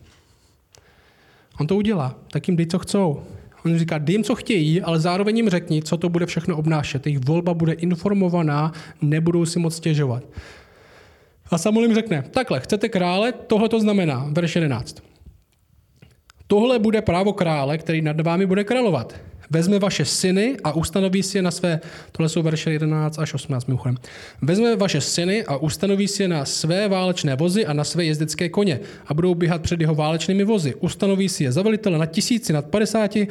On 1.60 1.66
to 1.66 1.76
udělá, 1.76 2.18
tak 2.30 2.48
jim 2.48 2.56
dej, 2.56 2.66
co 2.66 2.78
chcou. 2.78 3.22
On 3.64 3.78
říká, 3.78 3.98
dej 3.98 4.14
jim, 4.14 4.24
co 4.24 4.34
chtějí, 4.34 4.82
ale 4.82 5.00
zároveň 5.00 5.36
jim 5.36 5.48
řekni, 5.48 5.82
co 5.82 5.96
to 5.96 6.08
bude 6.08 6.26
všechno 6.26 6.56
obnášet. 6.56 7.06
Jejich 7.06 7.24
volba 7.24 7.54
bude 7.54 7.72
informovaná, 7.72 8.72
nebudou 9.02 9.46
si 9.46 9.58
moc 9.58 9.76
stěžovat. 9.76 10.22
A 11.50 11.58
Samuel 11.58 11.86
jim 11.86 11.94
řekne, 11.94 12.22
takhle, 12.30 12.60
chcete 12.60 12.88
krále, 12.88 13.32
tohle 13.32 13.68
to 13.68 13.80
znamená, 13.80 14.26
verš 14.30 14.54
11. 14.54 15.02
Tohle 16.46 16.78
bude 16.78 17.02
právo 17.02 17.32
krále, 17.32 17.78
který 17.78 18.02
nad 18.02 18.20
vámi 18.20 18.46
bude 18.46 18.64
královat. 18.64 19.14
Vezme 19.50 19.78
vaše 19.78 20.04
syny 20.04 20.57
a 20.64 20.72
ustanoví 20.72 21.22
si 21.22 21.38
je 21.38 21.42
na 21.42 21.50
své, 21.50 21.80
tohle 22.12 22.28
jsou 22.28 22.42
verše 22.42 22.72
11 22.72 23.18
až 23.18 23.35
18 23.35 23.66
mimochodem. 23.66 23.96
Vezme 24.42 24.76
vaše 24.76 25.00
syny 25.00 25.44
a 25.44 25.57
ustanoví 25.57 26.09
si 26.09 26.22
je 26.22 26.28
na 26.28 26.44
své 26.44 26.88
válečné 26.88 27.37
vozy 27.37 27.66
a 27.66 27.72
na 27.72 27.85
své 27.85 28.04
jezdecké 28.04 28.48
koně 28.48 28.80
a 29.07 29.14
budou 29.14 29.35
běhat 29.35 29.62
před 29.62 29.80
jeho 29.80 29.94
válečnými 29.94 30.44
vozy. 30.44 30.74
Ustanoví 30.74 31.28
si 31.28 31.44
je 31.44 31.52
za 31.52 31.62
velitele 31.62 31.98
na 31.98 32.07
tisíci 32.07 32.52
nad 32.52 32.66
padesáti 32.66 33.28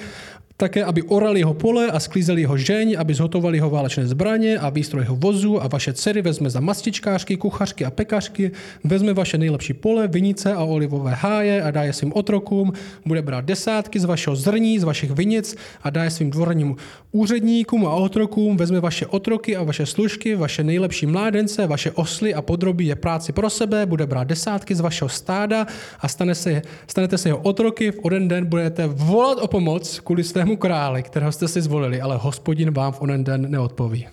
také, 0.57 0.83
aby 0.83 1.03
orali 1.03 1.39
jeho 1.39 1.53
pole 1.53 1.91
a 1.91 1.99
sklízeli 1.99 2.41
jeho 2.41 2.57
žeň, 2.57 2.95
aby 2.99 3.13
zhotovali 3.13 3.57
jeho 3.57 3.69
válečné 3.69 4.07
zbraně 4.07 4.57
a 4.57 4.69
výstroj 4.69 5.03
jeho 5.03 5.15
vozu 5.15 5.63
a 5.63 5.67
vaše 5.67 5.93
dcery 5.93 6.21
vezme 6.21 6.49
za 6.49 6.59
mastičkářky, 6.59 7.37
kuchařky 7.37 7.85
a 7.85 7.91
pekařky, 7.91 8.51
vezme 8.83 9.13
vaše 9.13 9.37
nejlepší 9.37 9.73
pole, 9.73 10.07
vinice 10.07 10.53
a 10.53 10.63
olivové 10.63 11.13
háje 11.13 11.63
a 11.63 11.71
dá 11.71 11.83
je 11.83 11.93
svým 11.93 12.13
otrokům, 12.15 12.73
bude 13.05 13.21
brát 13.21 13.45
desátky 13.45 13.99
z 13.99 14.05
vašeho 14.05 14.35
zrní, 14.35 14.79
z 14.79 14.83
vašich 14.83 15.11
vinic 15.11 15.55
a 15.83 15.89
dá 15.89 16.03
je 16.03 16.09
svým 16.09 16.31
dvorním 16.31 16.75
úředníkům 17.11 17.85
a 17.85 17.93
otrokům, 17.93 18.57
vezme 18.57 18.79
vaše 18.79 19.05
otroky 19.05 19.55
a 19.55 19.63
vaše 19.63 19.85
služky, 19.85 20.35
vaše 20.35 20.63
nejlepší 20.63 21.05
mládence, 21.05 21.67
vaše 21.67 21.91
osly 21.91 22.33
a 22.33 22.41
podrobí 22.41 22.85
je 22.87 22.95
práci 22.95 23.31
pro 23.31 23.49
sebe, 23.49 23.85
bude 23.85 24.05
brát 24.05 24.27
desátky 24.27 24.75
z 24.75 24.79
vašeho 24.79 25.09
stáda 25.09 25.67
a 25.99 26.07
stane 26.07 26.35
se, 26.35 26.61
stanete 26.87 27.17
se 27.17 27.29
jeho 27.29 27.37
otroky, 27.37 27.91
v 27.91 27.99
onen 28.01 28.27
den 28.27 28.45
budete 28.45 28.87
volat 28.87 29.37
o 29.41 29.47
pomoc 29.47 29.99
kvůli 29.99 30.23
svému 30.23 30.42
svému 30.43 30.58
králi, 30.58 31.03
kterého 31.03 31.32
jste 31.32 31.47
si 31.47 31.62
zvolili, 31.62 32.01
ale 32.01 32.17
hospodin 32.17 32.71
vám 32.71 32.93
v 32.93 33.01
onen 33.01 33.23
den 33.23 33.51
neodpoví. 33.51 34.08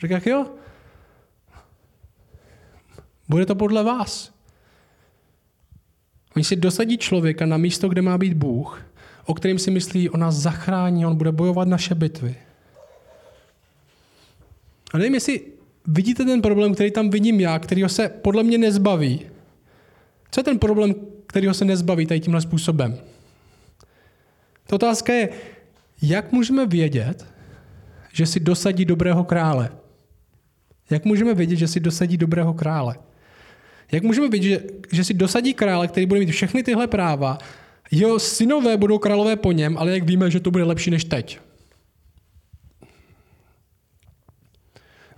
Říká, 0.00 0.20
jo, 0.26 0.46
bude 3.28 3.46
to 3.46 3.54
podle 3.54 3.82
vás. 3.84 4.32
Oni 6.36 6.44
si 6.44 6.56
dosadí 6.56 6.98
člověka 6.98 7.46
na 7.46 7.56
místo, 7.56 7.88
kde 7.88 8.02
má 8.02 8.18
být 8.18 8.34
Bůh, 8.34 8.82
o 9.26 9.34
kterým 9.34 9.58
si 9.58 9.70
myslí, 9.70 10.10
on 10.10 10.20
nás 10.20 10.34
zachrání, 10.34 11.06
on 11.06 11.16
bude 11.16 11.32
bojovat 11.32 11.68
naše 11.68 11.94
bitvy. 11.94 12.36
A 14.94 14.98
nevím, 14.98 15.14
jestli 15.14 15.40
vidíte 15.86 16.24
ten 16.24 16.42
problém, 16.42 16.74
který 16.74 16.90
tam 16.90 17.10
vidím 17.10 17.40
já, 17.40 17.58
který 17.58 17.82
se 17.86 18.08
podle 18.08 18.42
mě 18.42 18.58
nezbaví. 18.58 19.26
Co 20.30 20.40
je 20.40 20.44
ten 20.44 20.58
problém, 20.58 20.94
kterýho 21.26 21.54
se 21.54 21.64
nezbaví 21.64 22.06
tady 22.06 22.20
tímhle 22.20 22.40
způsobem? 22.40 23.11
Ta 24.72 24.76
otázka 24.76 25.12
je, 25.12 25.28
jak 26.02 26.32
můžeme 26.32 26.66
vědět, 26.66 27.26
že 28.12 28.26
si 28.26 28.40
dosadí 28.40 28.84
dobrého 28.84 29.24
krále? 29.24 29.68
Jak 30.90 31.04
můžeme 31.04 31.34
vědět, 31.34 31.56
že 31.56 31.68
si 31.68 31.80
dosadí 31.80 32.16
dobrého 32.16 32.54
krále? 32.54 32.96
Jak 33.92 34.02
můžeme 34.02 34.28
vědět, 34.28 34.48
že, 34.48 34.60
že 34.92 35.04
si 35.04 35.14
dosadí 35.14 35.54
krále, 35.54 35.88
který 35.88 36.06
bude 36.06 36.20
mít 36.20 36.30
všechny 36.30 36.62
tyhle 36.62 36.86
práva, 36.86 37.38
jeho 37.90 38.18
synové 38.18 38.76
budou 38.76 38.98
králové 38.98 39.36
po 39.36 39.52
něm, 39.52 39.78
ale 39.78 39.92
jak 39.92 40.04
víme, 40.04 40.30
že 40.30 40.40
to 40.40 40.50
bude 40.50 40.64
lepší 40.64 40.90
než 40.90 41.04
teď? 41.04 41.38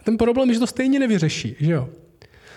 Ten 0.05 0.17
problém 0.17 0.49
je, 0.49 0.55
že 0.55 0.61
to 0.61 0.67
stejně 0.67 0.99
nevyřeší, 0.99 1.57
že 1.61 1.73
jo? 1.73 1.89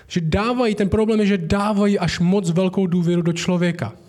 Že 0.07 0.21
dávají, 0.21 0.75
ten 0.75 0.89
problém 0.89 1.19
je, 1.19 1.25
že 1.25 1.37
dávají 1.37 1.99
až 1.99 2.19
moc 2.19 2.51
velkou 2.51 2.87
důvěru 2.87 3.21
do 3.21 3.33
člověka. 3.33 4.06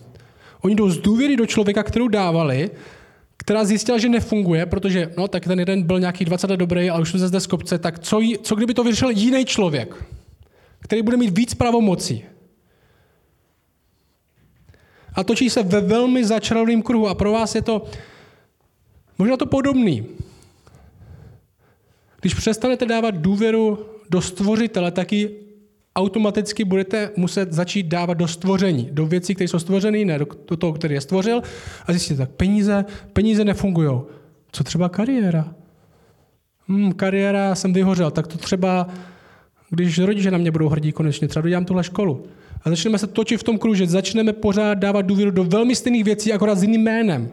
Oni 0.61 0.75
jdou 0.75 0.91
z 0.91 0.99
důvěry 0.99 1.37
do 1.37 1.47
člověka, 1.47 1.83
kterou 1.83 2.09
dávali, 2.09 2.71
která 3.37 3.65
zjistila, 3.65 3.99
že 3.99 4.09
nefunguje, 4.09 4.67
protože 4.67 5.13
no, 5.17 5.29
tak 5.29 5.45
ten 5.45 5.59
jeden 5.59 5.83
byl 5.83 6.01
nějaký 6.01 6.25
20 6.25 6.51
let 6.51 6.57
dobrý, 6.57 6.91
ale 6.91 7.03
už 7.03 7.11
jsme 7.11 7.19
zde 7.19 7.41
z 7.41 7.47
kopce, 7.47 7.79
tak 7.79 7.99
co, 7.99 8.21
jí, 8.21 8.39
co 8.39 8.55
kdyby 8.55 8.75
to 8.75 8.85
vyřešil 8.85 9.11
jiný 9.11 9.45
člověk, 9.45 10.05
který 10.81 11.03
bude 11.03 11.17
mít 11.17 11.39
víc 11.39 11.55
pravomocí? 11.55 12.25
A 15.15 15.25
točí 15.25 15.51
se 15.51 15.63
ve 15.63 15.81
velmi 15.81 16.25
začarovném 16.25 16.83
kruhu 16.83 17.09
a 17.09 17.15
pro 17.15 17.33
vás 17.33 17.55
je 17.55 17.63
to 17.63 17.85
možná 19.19 19.37
to 19.37 19.47
podobný. 19.47 20.07
Když 22.21 22.35
přestanete 22.35 22.87
dávat 22.87 23.15
důvěru 23.15 23.87
do 24.11 24.21
stvořitele, 24.21 24.91
taky 24.91 25.31
automaticky 25.97 26.65
budete 26.65 27.11
muset 27.17 27.53
začít 27.53 27.87
dávat 27.87 28.15
do 28.15 28.29
stvoření, 28.29 28.89
do 28.93 29.07
věcí, 29.07 29.35
které 29.35 29.49
jsou 29.49 29.59
stvořené, 29.59 30.05
ne 30.05 30.19
do 30.49 30.57
toho, 30.57 30.73
který 30.73 30.95
je 30.95 31.01
stvořil, 31.01 31.43
a 31.87 31.93
zjistíte, 31.93 32.19
tak 32.19 32.31
peníze, 32.31 32.85
peníze 33.13 33.45
nefungují. 33.45 34.01
Co 34.53 34.65
třeba 34.65 34.89
kariéra? 34.89 35.55
Hmm, 36.69 36.93
kariéra, 36.93 37.55
jsem 37.55 37.73
vyhořel, 37.73 38.11
tak 38.11 38.27
to 38.27 38.39
třeba, 38.39 38.89
když 39.71 39.99
rodiče 39.99 40.31
na 40.31 40.39
mě 40.39 40.51
budou 40.51 40.69
hrdí 40.69 40.93
konečně, 40.93 41.29
třeba 41.29 41.43
dodělám 41.43 41.65
tuhle 41.65 41.85
školu. 41.85 42.27
A 42.63 42.71
začneme 42.71 42.99
se 42.99 43.07
točit 43.07 43.41
v 43.41 43.43
tom 43.43 43.59
kruhu, 43.59 43.75
že 43.75 43.87
začneme 43.87 44.33
pořád 44.33 44.75
dávat 44.75 45.03
důvěru 45.03 45.31
do 45.31 45.45
velmi 45.45 45.77
stejných 45.77 46.05
věcí, 46.05 46.33
akorát 46.33 46.59
s 46.59 46.63
jiným 46.63 46.83
jménem. 46.83 47.31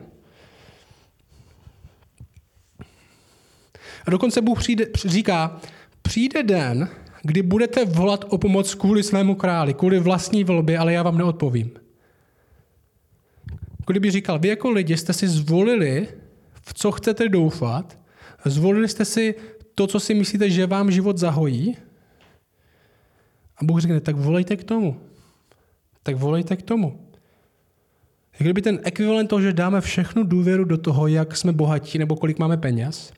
A 4.05 4.11
dokonce 4.11 4.41
Bůh 4.41 4.59
přijde, 4.59 4.85
říká, 5.05 5.59
přijde 6.01 6.43
den, 6.43 6.89
kdy 7.25 7.41
budete 7.41 7.85
volat 7.85 8.25
o 8.29 8.37
pomoc 8.37 8.75
kvůli 8.75 9.03
svému 9.03 9.35
králi, 9.35 9.73
kvůli 9.73 9.99
vlastní 9.99 10.43
volbě, 10.43 10.77
ale 10.77 10.93
já 10.93 11.03
vám 11.03 11.17
neodpovím. 11.17 11.71
Kdyby 13.87 14.11
říkal, 14.11 14.39
vy 14.39 14.47
jako 14.47 14.69
lidi 14.69 14.97
jste 14.97 15.13
si 15.13 15.27
zvolili, 15.27 16.07
v 16.61 16.73
co 16.73 16.91
chcete 16.91 17.29
doufat, 17.29 17.99
zvolili 18.45 18.87
jste 18.87 19.05
si 19.05 19.35
to, 19.75 19.87
co 19.87 19.99
si 19.99 20.13
myslíte, 20.13 20.49
že 20.49 20.67
vám 20.67 20.91
život 20.91 21.17
zahojí, 21.17 21.77
a 23.57 23.63
Bůh 23.63 23.79
řekne, 23.81 23.99
tak 23.99 24.15
volejte 24.15 24.55
k 24.55 24.63
tomu. 24.63 25.01
Tak 26.03 26.15
volejte 26.15 26.55
k 26.55 26.61
tomu. 26.61 26.99
Jak 28.33 28.41
kdyby 28.41 28.61
ten 28.61 28.79
ekvivalent 28.83 29.29
toho, 29.29 29.41
že 29.41 29.53
dáme 29.53 29.81
všechnu 29.81 30.23
důvěru 30.23 30.63
do 30.63 30.77
toho, 30.77 31.07
jak 31.07 31.37
jsme 31.37 31.51
bohatí 31.51 31.97
nebo 31.97 32.15
kolik 32.15 32.39
máme 32.39 32.57
peněz, 32.57 33.13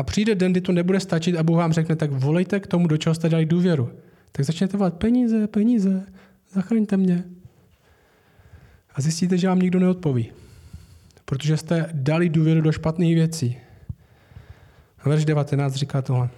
a 0.00 0.02
přijde 0.02 0.34
den, 0.34 0.52
kdy 0.52 0.60
to 0.60 0.72
nebude 0.72 1.00
stačit 1.00 1.36
a 1.36 1.42
Bůh 1.42 1.56
vám 1.56 1.72
řekne, 1.72 1.96
tak 1.96 2.10
volejte 2.10 2.60
k 2.60 2.66
tomu, 2.66 2.86
do 2.86 2.96
čeho 2.96 3.14
jste 3.14 3.28
dali 3.28 3.46
důvěru. 3.46 3.92
Tak 4.32 4.44
začnete 4.44 4.76
volat 4.76 4.94
peníze, 4.94 5.46
peníze, 5.46 6.06
zachraňte 6.52 6.96
mě. 6.96 7.24
A 8.94 9.00
zjistíte, 9.00 9.38
že 9.38 9.48
vám 9.48 9.58
nikdo 9.58 9.78
neodpoví. 9.78 10.32
Protože 11.24 11.56
jste 11.56 11.90
dali 11.92 12.28
důvěru 12.28 12.60
do 12.60 12.72
špatných 12.72 13.14
věcí. 13.14 13.56
Verš 15.04 15.24
19 15.24 15.74
říká 15.74 16.02
tohle. 16.02 16.28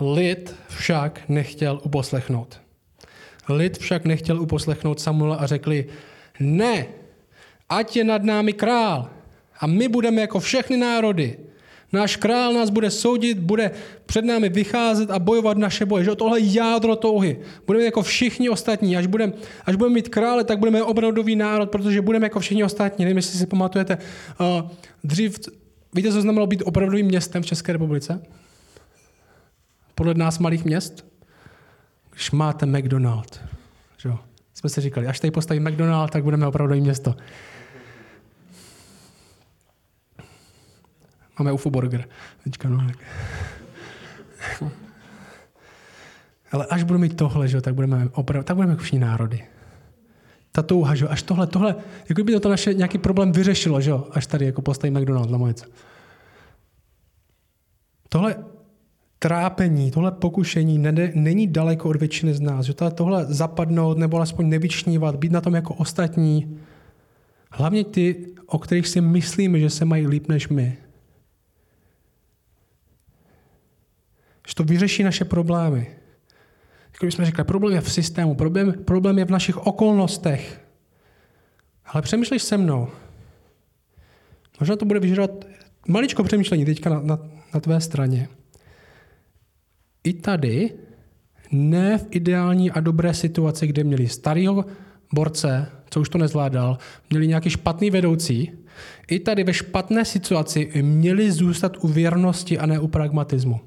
Lid 0.00 0.54
však 0.68 1.28
nechtěl 1.28 1.80
uposlechnout. 1.82 2.60
Lid 3.48 3.78
však 3.78 4.04
nechtěl 4.04 4.42
uposlechnout 4.42 5.00
Samuela 5.00 5.36
a 5.36 5.46
řekli, 5.46 5.86
ne, 6.40 6.86
ať 7.68 7.96
je 7.96 8.04
nad 8.04 8.22
námi 8.22 8.52
král 8.52 9.17
a 9.60 9.66
my 9.66 9.88
budeme 9.88 10.20
jako 10.20 10.40
všechny 10.40 10.76
národy. 10.76 11.38
Náš 11.92 12.16
král 12.16 12.52
nás 12.52 12.70
bude 12.70 12.90
soudit, 12.90 13.38
bude 13.38 13.70
před 14.06 14.24
námi 14.24 14.48
vycházet 14.48 15.10
a 15.10 15.18
bojovat 15.18 15.58
naše 15.58 15.86
boje. 15.86 16.04
Že 16.04 16.14
tohle 16.14 16.40
jádro 16.40 16.96
touhy. 16.96 17.40
Budeme 17.66 17.84
jako 17.84 18.02
všichni 18.02 18.48
ostatní. 18.48 18.96
Až 18.96 19.06
budeme, 19.06 19.32
až 19.64 19.76
budeme 19.76 19.94
mít 19.94 20.08
krále, 20.08 20.44
tak 20.44 20.58
budeme 20.58 20.82
opravdový 20.82 21.36
národ, 21.36 21.70
protože 21.70 22.02
budeme 22.02 22.26
jako 22.26 22.40
všichni 22.40 22.64
ostatní. 22.64 23.04
Nevím, 23.04 23.16
jestli 23.16 23.38
si 23.38 23.46
pamatujete. 23.46 23.98
Uh, 24.40 24.70
dřív, 25.04 25.38
víte, 25.94 26.12
co 26.12 26.22
znamenalo 26.22 26.46
být 26.46 26.62
opravdovým 26.64 27.06
městem 27.06 27.42
v 27.42 27.46
České 27.46 27.72
republice? 27.72 28.22
Podle 29.94 30.14
nás 30.14 30.38
malých 30.38 30.64
měst? 30.64 31.06
Když 32.12 32.30
máte 32.30 32.66
McDonald. 32.66 33.40
Že? 33.98 34.10
Jsme 34.54 34.70
si 34.70 34.80
říkali, 34.80 35.06
až 35.06 35.20
tady 35.20 35.30
postaví 35.30 35.60
McDonald, 35.60 36.10
tak 36.10 36.24
budeme 36.24 36.46
opravdový 36.46 36.80
město. 36.80 37.14
Máme 41.38 41.52
UFO 41.52 41.70
burger. 41.70 42.08
Teďka, 42.44 42.68
no, 42.68 42.86
tak. 42.86 42.98
Ale 46.52 46.66
až 46.66 46.82
budeme 46.82 47.02
mít 47.02 47.16
tohle, 47.16 47.48
že, 47.48 47.60
tak 47.60 47.74
budeme 47.74 48.08
opravdu, 48.12 48.44
tak 48.44 48.56
budeme 48.56 48.72
jako 48.72 48.82
všichni 48.82 48.98
národy. 48.98 49.44
Ta 50.52 50.62
touha, 50.62 50.94
že, 50.94 51.08
až 51.08 51.22
tohle, 51.22 51.46
tohle, 51.46 51.76
jako 52.08 52.24
by 52.24 52.32
to, 52.32 52.40
to 52.40 52.48
naše 52.48 52.74
nějaký 52.74 52.98
problém 52.98 53.32
vyřešilo, 53.32 53.80
že, 53.80 53.92
až 54.10 54.26
tady 54.26 54.46
jako 54.46 54.62
postaví 54.62 54.90
McDonald's 54.90 55.32
na 55.32 55.38
mojice. 55.38 55.66
Tohle 58.08 58.36
trápení, 59.18 59.90
tohle 59.90 60.12
pokušení 60.12 60.78
nede, 60.78 61.12
není 61.14 61.46
daleko 61.46 61.88
od 61.88 61.96
většiny 61.96 62.34
z 62.34 62.40
nás. 62.40 62.66
Že 62.66 62.74
tohle 62.74 63.24
zapadnout 63.24 63.98
nebo 63.98 64.16
alespoň 64.16 64.48
nevyčnívat, 64.48 65.16
být 65.16 65.32
na 65.32 65.40
tom 65.40 65.54
jako 65.54 65.74
ostatní. 65.74 66.58
Hlavně 67.50 67.84
ty, 67.84 68.26
o 68.46 68.58
kterých 68.58 68.88
si 68.88 69.00
myslíme, 69.00 69.60
že 69.60 69.70
se 69.70 69.84
mají 69.84 70.06
líp 70.06 70.28
než 70.28 70.48
my. 70.48 70.76
Že 74.48 74.54
to 74.54 74.64
vyřeší 74.64 75.02
naše 75.02 75.24
problémy. 75.24 75.86
Jako 76.92 77.06
jsme 77.06 77.24
řekli, 77.24 77.44
problém 77.44 77.74
je 77.74 77.80
v 77.80 77.92
systému, 77.92 78.34
problém, 78.34 78.72
problém 78.84 79.18
je 79.18 79.24
v 79.24 79.30
našich 79.30 79.56
okolnostech. 79.56 80.60
Ale 81.86 82.02
přemýšlej 82.02 82.40
se 82.40 82.56
mnou. 82.56 82.88
Možná 84.60 84.76
to 84.76 84.84
bude 84.84 85.00
vyžadovat 85.00 85.44
maličko 85.88 86.24
přemýšlení 86.24 86.64
teďka 86.64 86.90
na, 86.90 87.00
na, 87.00 87.18
na 87.54 87.60
tvé 87.60 87.80
straně. 87.80 88.28
I 90.04 90.12
tady, 90.12 90.74
ne 91.50 91.98
v 91.98 92.06
ideální 92.10 92.70
a 92.70 92.80
dobré 92.80 93.14
situaci, 93.14 93.66
kde 93.66 93.84
měli 93.84 94.08
starého 94.08 94.64
borce, 95.14 95.66
co 95.90 96.00
už 96.00 96.08
to 96.08 96.18
nezvládal, 96.18 96.78
měli 97.10 97.28
nějaký 97.28 97.50
špatný 97.50 97.90
vedoucí, 97.90 98.52
i 99.08 99.20
tady 99.20 99.44
ve 99.44 99.54
špatné 99.54 100.04
situaci 100.04 100.70
měli 100.82 101.32
zůstat 101.32 101.76
u 101.80 101.88
věrnosti 101.88 102.58
a 102.58 102.66
ne 102.66 102.80
u 102.80 102.88
pragmatismu. 102.88 103.60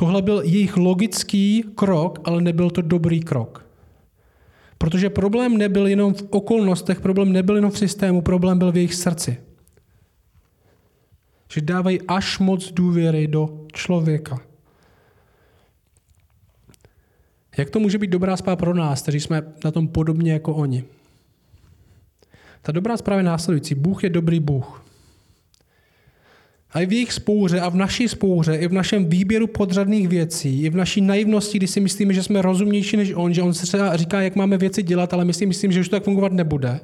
Tohle 0.00 0.22
byl 0.22 0.42
jejich 0.42 0.76
logický 0.76 1.64
krok, 1.74 2.18
ale 2.24 2.42
nebyl 2.42 2.70
to 2.70 2.82
dobrý 2.82 3.20
krok. 3.20 3.66
Protože 4.78 5.10
problém 5.10 5.56
nebyl 5.58 5.86
jenom 5.86 6.14
v 6.14 6.26
okolnostech, 6.30 7.00
problém 7.00 7.32
nebyl 7.32 7.56
jenom 7.56 7.70
v 7.70 7.78
systému, 7.78 8.22
problém 8.22 8.58
byl 8.58 8.72
v 8.72 8.76
jejich 8.76 8.94
srdci. 8.94 9.40
Že 11.52 11.60
dávají 11.60 12.00
až 12.08 12.38
moc 12.38 12.72
důvěry 12.72 13.26
do 13.26 13.66
člověka. 13.72 14.40
Jak 17.56 17.70
to 17.70 17.80
může 17.80 17.98
být 17.98 18.10
dobrá 18.10 18.36
zpráva 18.36 18.56
pro 18.56 18.74
nás, 18.74 19.02
kteří 19.02 19.20
jsme 19.20 19.42
na 19.64 19.70
tom 19.70 19.88
podobně 19.88 20.32
jako 20.32 20.54
oni? 20.54 20.84
Ta 22.62 22.72
dobrá 22.72 22.96
zpráva 22.96 23.20
je 23.20 23.24
následující. 23.24 23.74
Bůh 23.74 24.04
je 24.04 24.10
dobrý 24.10 24.40
Bůh. 24.40 24.87
A 26.70 26.80
i 26.80 26.86
v 26.86 26.92
jejich 26.92 27.12
spouře 27.12 27.60
a 27.60 27.68
v 27.68 27.74
naší 27.74 28.08
spouře, 28.08 28.56
i 28.56 28.68
v 28.68 28.72
našem 28.72 29.04
výběru 29.04 29.46
podřadných 29.46 30.08
věcí, 30.08 30.62
i 30.62 30.70
v 30.70 30.76
naší 30.76 31.00
naivnosti, 31.00 31.58
kdy 31.58 31.66
si 31.66 31.80
myslíme, 31.80 32.14
že 32.14 32.22
jsme 32.22 32.42
rozumnější 32.42 32.96
než 32.96 33.12
on, 33.14 33.34
že 33.34 33.42
on 33.42 33.54
se 33.54 33.66
třeba 33.66 33.96
říká, 33.96 34.20
jak 34.20 34.36
máme 34.36 34.58
věci 34.58 34.82
dělat, 34.82 35.14
ale 35.14 35.24
my 35.24 35.32
si 35.32 35.46
myslím, 35.46 35.72
že 35.72 35.80
už 35.80 35.88
to 35.88 35.96
tak 35.96 36.04
fungovat 36.04 36.32
nebude. 36.32 36.80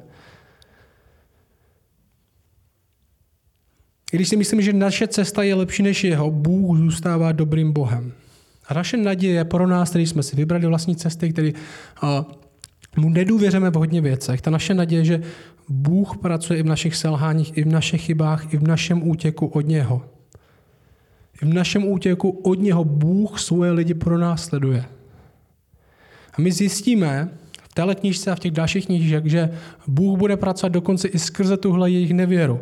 I 4.13 4.17
když 4.17 4.29
si 4.29 4.37
myslím, 4.37 4.61
že 4.61 4.73
naše 4.73 5.07
cesta 5.07 5.43
je 5.43 5.55
lepší 5.55 5.83
než 5.83 6.03
jeho, 6.03 6.31
Bůh 6.31 6.77
zůstává 6.77 7.31
dobrým 7.31 7.73
Bohem. 7.73 8.13
A 8.67 8.73
naše 8.73 8.97
naděje 8.97 9.45
pro 9.45 9.67
nás, 9.67 9.89
který 9.89 10.07
jsme 10.07 10.23
si 10.23 10.35
vybrali 10.35 10.67
vlastní 10.67 10.95
cesty, 10.95 11.29
který 11.29 11.53
uh, 11.53 12.09
mu 12.97 13.09
nedůvěřeme 13.09 13.69
v 13.69 13.73
hodně 13.73 14.01
věcech, 14.01 14.41
ta 14.41 14.51
naše 14.51 14.73
naděje, 14.73 15.05
že 15.05 15.21
Bůh 15.69 16.17
pracuje 16.17 16.59
i 16.59 16.63
v 16.63 16.65
našich 16.65 16.95
selháních, 16.95 17.57
i 17.57 17.63
v 17.63 17.67
našich 17.67 18.01
chybách, 18.01 18.53
i 18.53 18.57
v 18.57 18.67
našem 18.67 19.09
útěku 19.09 19.47
od 19.47 19.61
něho. 19.61 20.01
I 21.41 21.45
v 21.45 21.53
našem 21.53 21.87
útěku 21.87 22.29
od 22.29 22.59
něho 22.59 22.83
Bůh 22.83 23.39
svoje 23.39 23.71
lidi 23.71 23.93
pro 23.93 24.17
nás 24.17 24.45
sleduje. 24.45 24.85
A 26.33 26.41
my 26.41 26.51
zjistíme 26.51 27.29
v 27.69 27.73
téhle 27.73 27.95
knižce 27.95 28.31
a 28.31 28.35
v 28.35 28.39
těch 28.39 28.51
dalších 28.51 28.85
knižích, 28.85 29.25
že 29.25 29.49
Bůh 29.87 30.19
bude 30.19 30.37
pracovat 30.37 30.73
dokonce 30.73 31.07
i 31.07 31.19
skrze 31.19 31.57
tuhle 31.57 31.91
jejich 31.91 32.13
nevěru. 32.13 32.61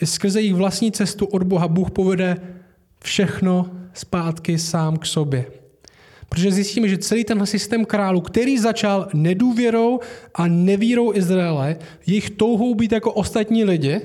I 0.00 0.06
skrze 0.06 0.40
jejich 0.40 0.54
vlastní 0.54 0.92
cestu 0.92 1.26
od 1.26 1.42
Boha 1.42 1.68
Bůh 1.68 1.90
povede 1.90 2.36
všechno 3.02 3.70
zpátky 3.94 4.58
sám 4.58 4.96
k 4.96 5.06
sobě. 5.06 5.59
Protože 6.30 6.52
zjistíme, 6.52 6.88
že 6.88 6.98
celý 6.98 7.24
ten 7.24 7.46
systém 7.46 7.84
králu, 7.84 8.20
který 8.20 8.58
začal 8.58 9.08
nedůvěrou 9.14 10.00
a 10.34 10.46
nevírou 10.46 11.14
Izraele, 11.14 11.76
jejich 12.06 12.30
touhou 12.30 12.74
být 12.74 12.92
jako 12.92 13.12
ostatní 13.12 13.64
lidi, 13.64 14.00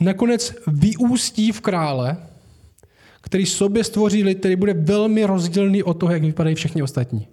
nakonec 0.00 0.54
vyústí 0.66 1.52
v 1.52 1.60
krále, 1.60 2.16
který 3.20 3.46
sobě 3.46 3.84
stvoří 3.84 4.24
lid, 4.24 4.38
který 4.38 4.56
bude 4.56 4.74
velmi 4.74 5.24
rozdílný 5.24 5.82
od 5.82 5.94
toho, 5.94 6.12
jak 6.12 6.22
vypadají 6.22 6.56
všichni 6.56 6.82
ostatní. 6.82 7.28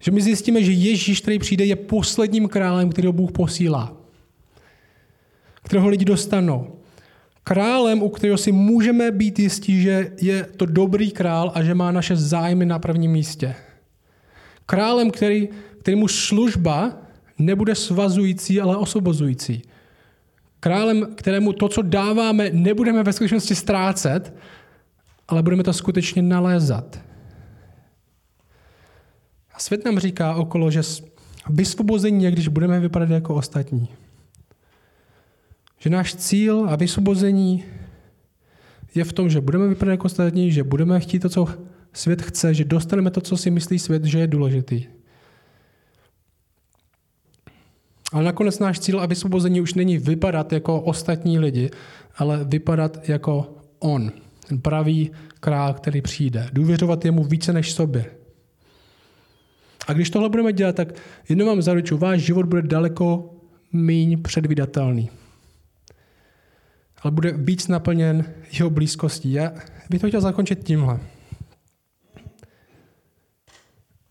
Že 0.00 0.10
my 0.10 0.20
zjistíme, 0.22 0.62
že 0.62 0.72
Ježíš, 0.72 1.20
který 1.20 1.38
přijde, 1.38 1.64
je 1.64 1.76
posledním 1.76 2.48
králem, 2.48 2.90
kterého 2.90 3.12
Bůh 3.12 3.32
posílá. 3.32 3.96
Kterého 5.62 5.88
lidi 5.88 6.04
dostanou 6.04 6.77
králem, 7.48 8.02
u 8.02 8.08
kterého 8.08 8.38
si 8.38 8.52
můžeme 8.52 9.10
být 9.10 9.38
jistí, 9.38 9.82
že 9.82 10.12
je 10.20 10.44
to 10.56 10.66
dobrý 10.66 11.10
král 11.10 11.52
a 11.54 11.62
že 11.62 11.74
má 11.74 11.90
naše 11.90 12.16
zájmy 12.16 12.66
na 12.66 12.78
prvním 12.78 13.10
místě. 13.10 13.54
Králem, 14.66 15.10
který, 15.10 15.48
kterýmu 15.80 16.08
služba 16.08 16.96
nebude 17.38 17.74
svazující, 17.74 18.60
ale 18.60 18.76
osobozující. 18.76 19.62
Králem, 20.60 21.06
kterému 21.14 21.52
to, 21.52 21.68
co 21.68 21.82
dáváme, 21.82 22.50
nebudeme 22.52 23.02
ve 23.02 23.12
skutečnosti 23.12 23.54
ztrácet, 23.54 24.34
ale 25.28 25.42
budeme 25.42 25.62
to 25.62 25.72
skutečně 25.72 26.22
nalézat. 26.22 27.00
A 29.54 29.58
svět 29.58 29.84
nám 29.84 29.98
říká 29.98 30.34
okolo, 30.34 30.70
že 30.70 30.82
vysvobození 31.48 32.24
je, 32.24 32.30
když 32.30 32.48
budeme 32.48 32.80
vypadat 32.80 33.10
jako 33.10 33.34
ostatní. 33.34 33.88
Že 35.78 35.90
náš 35.90 36.14
cíl 36.14 36.66
a 36.68 36.76
vysvobození 36.76 37.64
je 38.94 39.04
v 39.04 39.12
tom, 39.12 39.30
že 39.30 39.40
budeme 39.40 39.68
vypadat 39.68 39.92
jako 39.92 40.04
ostatní, 40.06 40.52
že 40.52 40.62
budeme 40.62 41.00
chtít 41.00 41.18
to, 41.18 41.28
co 41.28 41.48
svět 41.92 42.22
chce, 42.22 42.54
že 42.54 42.64
dostaneme 42.64 43.10
to, 43.10 43.20
co 43.20 43.36
si 43.36 43.50
myslí 43.50 43.78
svět, 43.78 44.04
že 44.04 44.18
je 44.18 44.26
důležitý. 44.26 44.86
Ale 48.12 48.24
nakonec 48.24 48.58
náš 48.58 48.80
cíl 48.80 49.00
a 49.00 49.06
vysvobození 49.06 49.60
už 49.60 49.74
není 49.74 49.98
vypadat 49.98 50.52
jako 50.52 50.80
ostatní 50.80 51.38
lidi, 51.38 51.70
ale 52.16 52.44
vypadat 52.44 53.08
jako 53.08 53.54
on, 53.78 54.12
ten 54.48 54.60
pravý 54.60 55.10
král, 55.40 55.74
který 55.74 56.02
přijde. 56.02 56.48
Důvěřovat 56.52 57.04
jemu 57.04 57.24
více 57.24 57.52
než 57.52 57.72
sobě. 57.72 58.04
A 59.86 59.92
když 59.92 60.10
tohle 60.10 60.28
budeme 60.28 60.52
dělat, 60.52 60.76
tak 60.76 60.88
jedno 61.28 61.46
vám 61.46 61.62
zaručuju, 61.62 62.00
váš 62.00 62.20
život 62.20 62.46
bude 62.46 62.62
daleko 62.62 63.34
míň 63.72 64.22
předvídatelný 64.22 65.10
ale 67.02 67.10
bude 67.10 67.32
víc 67.32 67.68
naplněn 67.68 68.24
jeho 68.52 68.70
blízkostí. 68.70 69.32
Já 69.32 69.52
bych 69.90 70.00
to 70.00 70.08
chtěl 70.08 70.20
zakončit 70.20 70.64
tímhle. 70.64 71.00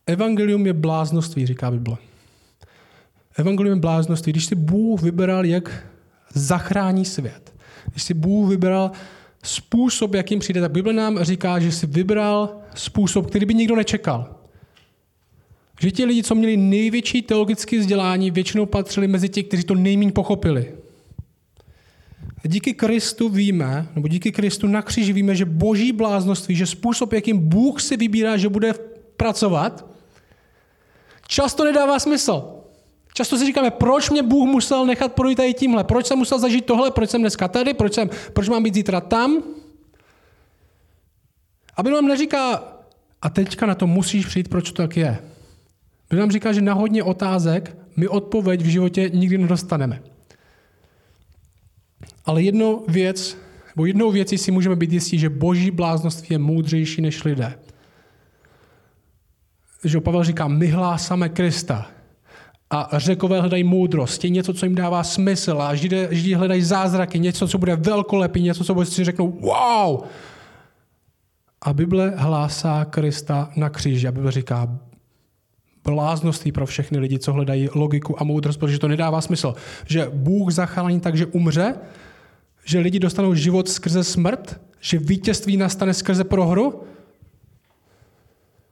Evangelium 0.05 0.65
je 0.65 0.73
bláznoství, 0.73 1.45
říká 1.45 1.71
Bible. 1.71 1.97
Evangelium 3.37 3.75
je 3.75 3.81
bláznoství. 3.81 4.31
Když 4.31 4.45
si 4.45 4.55
Bůh 4.55 5.01
vybral, 5.01 5.45
jak 5.45 5.87
zachrání 6.33 7.05
svět, 7.05 7.53
když 7.91 8.03
si 8.03 8.13
Bůh 8.13 8.49
vybral 8.49 8.91
způsob, 9.43 10.13
jakým 10.13 10.39
přijde, 10.39 10.61
tak 10.61 10.71
Bible 10.71 10.93
nám 10.93 11.23
říká, 11.23 11.59
že 11.59 11.71
si 11.71 11.87
vybral 11.87 12.57
způsob, 12.75 13.27
který 13.27 13.45
by 13.45 13.53
nikdo 13.53 13.75
nečekal. 13.75 14.35
Že 15.79 15.91
ti 15.91 16.05
lidi, 16.05 16.23
co 16.23 16.35
měli 16.35 16.57
největší 16.57 17.21
teologické 17.21 17.79
vzdělání, 17.79 18.31
většinou 18.31 18.65
patřili 18.65 19.07
mezi 19.07 19.29
ti, 19.29 19.43
kteří 19.43 19.63
to 19.63 19.75
nejméně 19.75 20.11
pochopili. 20.11 20.73
A 22.43 22.47
díky 22.47 22.73
Kristu 22.73 23.29
víme, 23.29 23.87
nebo 23.95 24.07
díky 24.07 24.31
Kristu 24.31 24.67
na 24.67 24.81
kříži 24.81 25.13
víme, 25.13 25.35
že 25.35 25.45
boží 25.45 25.91
bláznoství, 25.91 26.55
že 26.55 26.65
způsob, 26.65 27.13
jakým 27.13 27.49
Bůh 27.49 27.81
si 27.81 27.97
vybírá, 27.97 28.37
že 28.37 28.49
bude 28.49 28.73
pracovat, 29.17 29.85
často 31.27 31.63
nedává 31.63 31.99
smysl. 31.99 32.53
Často 33.13 33.37
si 33.37 33.45
říkáme, 33.45 33.71
proč 33.71 34.09
mě 34.09 34.23
Bůh 34.23 34.49
musel 34.49 34.85
nechat 34.85 35.13
projít 35.13 35.35
tady 35.35 35.53
tímhle, 35.53 35.83
proč 35.83 36.05
jsem 36.05 36.17
musel 36.17 36.39
zažít 36.39 36.65
tohle, 36.65 36.91
proč 36.91 37.09
jsem 37.09 37.21
dneska 37.21 37.47
tady, 37.47 37.73
proč, 37.73 37.93
jsem, 37.93 38.09
proč 38.33 38.49
mám 38.49 38.63
být 38.63 38.73
zítra 38.73 39.01
tam. 39.01 39.43
A 41.77 41.83
nám 41.83 42.07
neříká, 42.07 42.63
a 43.21 43.29
teďka 43.29 43.65
na 43.65 43.75
to 43.75 43.87
musíš 43.87 44.25
přijít, 44.25 44.49
proč 44.49 44.71
to 44.71 44.81
tak 44.81 44.97
je. 44.97 45.19
Bible 46.09 46.19
nám 46.19 46.31
říká, 46.31 46.53
že 46.53 46.61
na 46.61 46.73
hodně 46.73 47.03
otázek 47.03 47.77
my 47.95 48.07
odpověď 48.07 48.61
v 48.61 48.65
životě 48.65 49.09
nikdy 49.13 49.37
nedostaneme. 49.37 50.01
Ale 52.27 52.43
jedno 52.43 52.83
věc, 52.87 53.37
nebo 53.75 53.85
jednou 53.85 54.11
věcí 54.11 54.37
si 54.37 54.51
můžeme 54.51 54.75
být 54.75 54.91
jistí, 54.93 55.19
že 55.19 55.29
boží 55.29 55.71
bláznoství 55.71 56.27
je 56.29 56.37
moudřejší 56.37 57.01
než 57.01 57.23
lidé. 57.23 57.59
Že 59.83 60.01
Pavel 60.01 60.23
říká, 60.23 60.47
my 60.47 60.67
hlásáme 60.67 61.29
Krista. 61.29 61.87
A 62.69 62.99
řekové 62.99 63.39
hledají 63.39 63.63
moudrost, 63.63 64.23
je 64.23 64.29
něco, 64.29 64.53
co 64.53 64.65
jim 64.65 64.75
dává 64.75 65.03
smysl. 65.03 65.61
A 65.61 65.75
židi, 65.75 66.07
židi 66.11 66.33
hledají 66.33 66.61
zázraky, 66.61 67.19
něco, 67.19 67.47
co 67.47 67.57
bude 67.57 67.75
velkolepý, 67.75 68.41
něco, 68.41 68.63
co 68.63 68.85
si 68.85 69.03
řeknou 69.03 69.31
wow. 69.31 70.03
A 71.61 71.73
Bible 71.73 72.13
hlásá 72.15 72.85
Krista 72.85 73.49
na 73.55 73.69
kříži. 73.69 74.07
A 74.07 74.11
Bible 74.11 74.31
říká, 74.31 74.79
bláznoství 75.83 76.51
pro 76.51 76.65
všechny 76.65 76.97
lidi, 76.97 77.19
co 77.19 77.33
hledají 77.33 77.69
logiku 77.73 78.21
a 78.21 78.23
moudrost, 78.23 78.59
protože 78.59 78.79
to 78.79 78.87
nedává 78.87 79.21
smysl. 79.21 79.55
Že 79.85 80.11
Bůh 80.13 80.51
zachrání 80.51 80.99
tak, 80.99 81.15
že 81.15 81.25
umře, 81.25 81.75
že 82.67 82.79
lidi 82.79 82.99
dostanou 82.99 83.33
život 83.33 83.69
skrze 83.69 84.03
smrt, 84.03 84.61
že 84.79 84.97
vítězství 84.97 85.57
nastane 85.57 85.93
skrze 85.93 86.23
prohru. 86.23 86.83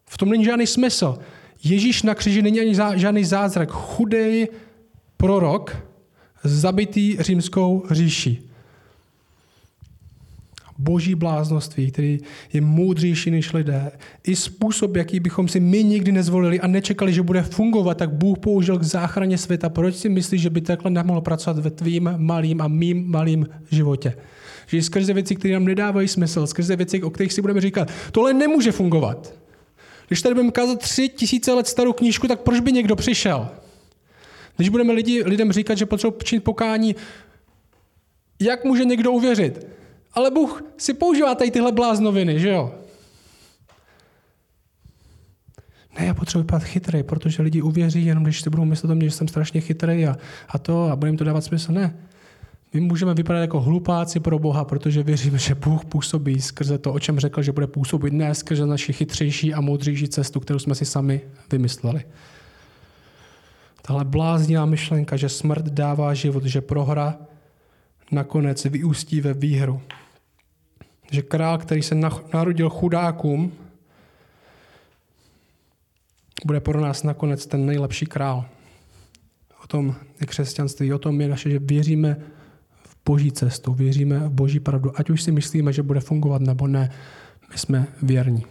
V 0.06 0.18
tom 0.18 0.30
není 0.30 0.46
žádný 0.46 0.68
smysl. 0.68 1.18
Ježíš 1.64 2.04
na 2.04 2.16
kříži 2.16 2.42
není 2.42 2.60
ani 2.60 2.76
žádný 3.00 3.24
zázrak. 3.24 3.72
Chudej 3.72 4.48
prorok, 5.18 5.78
zabitý 6.44 7.18
římskou 7.20 7.84
říší 7.92 8.50
boží 10.78 11.16
bláznoství, 11.16 11.92
který 11.92 12.20
je 12.54 12.62
moudřejší 12.62 13.32
než 13.32 13.54
lidé, 13.54 13.92
i 14.24 14.36
způsob, 14.36 14.96
jaký 14.96 15.20
bychom 15.20 15.48
si 15.48 15.60
my 15.60 15.84
nikdy 15.84 16.12
nezvolili 16.12 16.60
a 16.60 16.68
nečekali, 16.68 17.14
že 17.14 17.22
bude 17.22 17.42
fungovat, 17.42 17.98
tak 17.98 18.14
Bůh 18.14 18.40
použil 18.40 18.80
k 18.80 18.84
záchraně 18.84 19.38
světa. 19.38 19.70
Proč 19.70 19.96
si 19.96 20.10
myslíš, 20.10 20.42
že 20.42 20.50
by 20.50 20.62
takhle 20.62 20.92
nemohl 20.92 21.22
pracovat 21.22 21.60
ve 21.60 21.70
tvým 21.70 22.14
malým 22.18 22.62
a 22.62 22.68
mým 22.68 23.12
malým 23.12 23.48
životě? 23.72 24.18
Že 24.68 24.84
skrze 24.84 25.14
věci, 25.14 25.36
které 25.36 25.54
nám 25.54 25.66
nedávají 25.66 26.08
smysl, 26.08 26.48
skrze 26.48 26.76
věci, 26.76 27.04
o 27.04 27.10
kterých 27.10 27.34
si 27.34 27.42
budeme 27.42 27.62
říkat, 27.62 27.92
tohle 28.12 28.34
nemůže 28.34 28.72
fungovat. 28.72 29.34
Když 30.08 30.22
tady 30.22 30.36
budeme 30.36 30.52
kázat 30.52 30.80
tři 30.80 31.10
tisíce 31.10 31.54
let 31.54 31.68
starou 31.68 31.94
knížku, 31.94 32.28
tak 32.28 32.40
proč 32.40 32.60
by 32.60 32.72
někdo 32.72 32.96
přišel? 32.96 33.50
Když 34.56 34.70
budeme 34.70 34.94
lidi, 34.94 35.24
lidem 35.24 35.52
říkat, 35.52 35.78
že 35.78 35.86
potřebují 35.86 36.20
činit 36.24 36.44
pokání, 36.44 36.96
jak 38.40 38.66
může 38.66 38.86
někdo 38.86 39.12
uvěřit? 39.12 39.68
Ale 40.16 40.32
Bůh 40.32 40.64
si 40.78 40.94
používá 40.94 41.36
tady 41.36 41.52
tyhle 41.52 41.72
bláznoviny, 41.72 42.40
že 42.40 42.50
jo? 42.50 42.76
Ne, 46.00 46.06
já 46.06 46.14
potřebuji 46.14 46.42
vypadat 46.42 46.64
chytrý, 46.64 47.04
protože 47.04 47.44
lidi 47.44 47.62
uvěří, 47.62 48.06
jenom 48.06 48.24
když 48.24 48.42
si 48.42 48.50
budou 48.50 48.66
myslet 48.66 48.92
o 48.92 48.96
mě, 48.96 49.10
že 49.10 49.16
jsem 49.16 49.28
strašně 49.28 49.62
chytrý 49.62 50.08
a, 50.08 50.18
a 50.50 50.60
to 50.60 50.84
a 50.84 50.96
bude 50.96 51.10
jim 51.10 51.18
to 51.18 51.24
dávat 51.24 51.42
smysl. 51.42 51.72
Ne. 51.72 51.96
My 52.74 52.82
můžeme 52.82 53.14
vypadat 53.14 53.40
jako 53.40 53.62
hlupáci 53.62 54.20
pro 54.20 54.40
Boha, 54.40 54.66
protože 54.66 55.04
věříme, 55.04 55.38
že 55.38 55.56
Bůh 55.56 55.86
působí 55.86 56.42
skrze 56.42 56.78
to, 56.78 56.94
o 56.94 57.00
čem 57.00 57.20
řekl, 57.20 57.42
že 57.42 57.52
bude 57.52 57.68
působit 57.68 58.14
ne 58.14 58.36
skrze 58.36 58.66
naši 58.66 58.94
chytřejší 58.94 59.54
a 59.54 59.62
moudřejší 59.62 60.08
cestu, 60.08 60.40
kterou 60.40 60.60
jsme 60.60 60.76
si 60.76 60.86
sami 60.86 61.22
vymysleli. 61.52 62.04
Tahle 63.82 64.06
bláznivá 64.06 64.66
myšlenka, 64.66 65.18
že 65.18 65.30
smrt 65.30 65.66
dává 65.66 66.14
život, 66.14 66.44
že 66.44 66.62
prohra 66.62 67.18
nakonec 68.12 68.66
vyústí 68.66 69.22
ve 69.22 69.34
výhru 69.34 69.82
že 71.16 71.22
král, 71.22 71.58
který 71.58 71.82
se 71.82 71.96
narodil 72.34 72.70
chudákům, 72.70 73.52
bude 76.46 76.60
pro 76.60 76.82
nás 76.82 77.04
nakonec 77.04 77.46
ten 77.46 77.66
nejlepší 77.66 78.06
král. 78.06 78.46
O 79.64 79.68
tom 79.68 79.96
je 80.22 80.28
křesťanství, 80.28 80.94
o 80.94 81.00
tom 81.00 81.22
je 81.22 81.28
naše, 81.28 81.50
že 81.50 81.60
věříme 81.60 82.18
v 82.84 82.98
boží 83.06 83.32
cestu, 83.32 83.74
věříme 83.74 84.20
v 84.20 84.30
boží 84.30 84.60
pravdu. 84.60 84.92
Ať 84.96 85.10
už 85.10 85.22
si 85.22 85.32
myslíme, 85.32 85.74
že 85.74 85.84
bude 85.84 86.00
fungovat 86.00 86.42
nebo 86.42 86.68
ne, 86.68 86.92
my 87.52 87.58
jsme 87.58 87.88
věrní. 88.02 88.46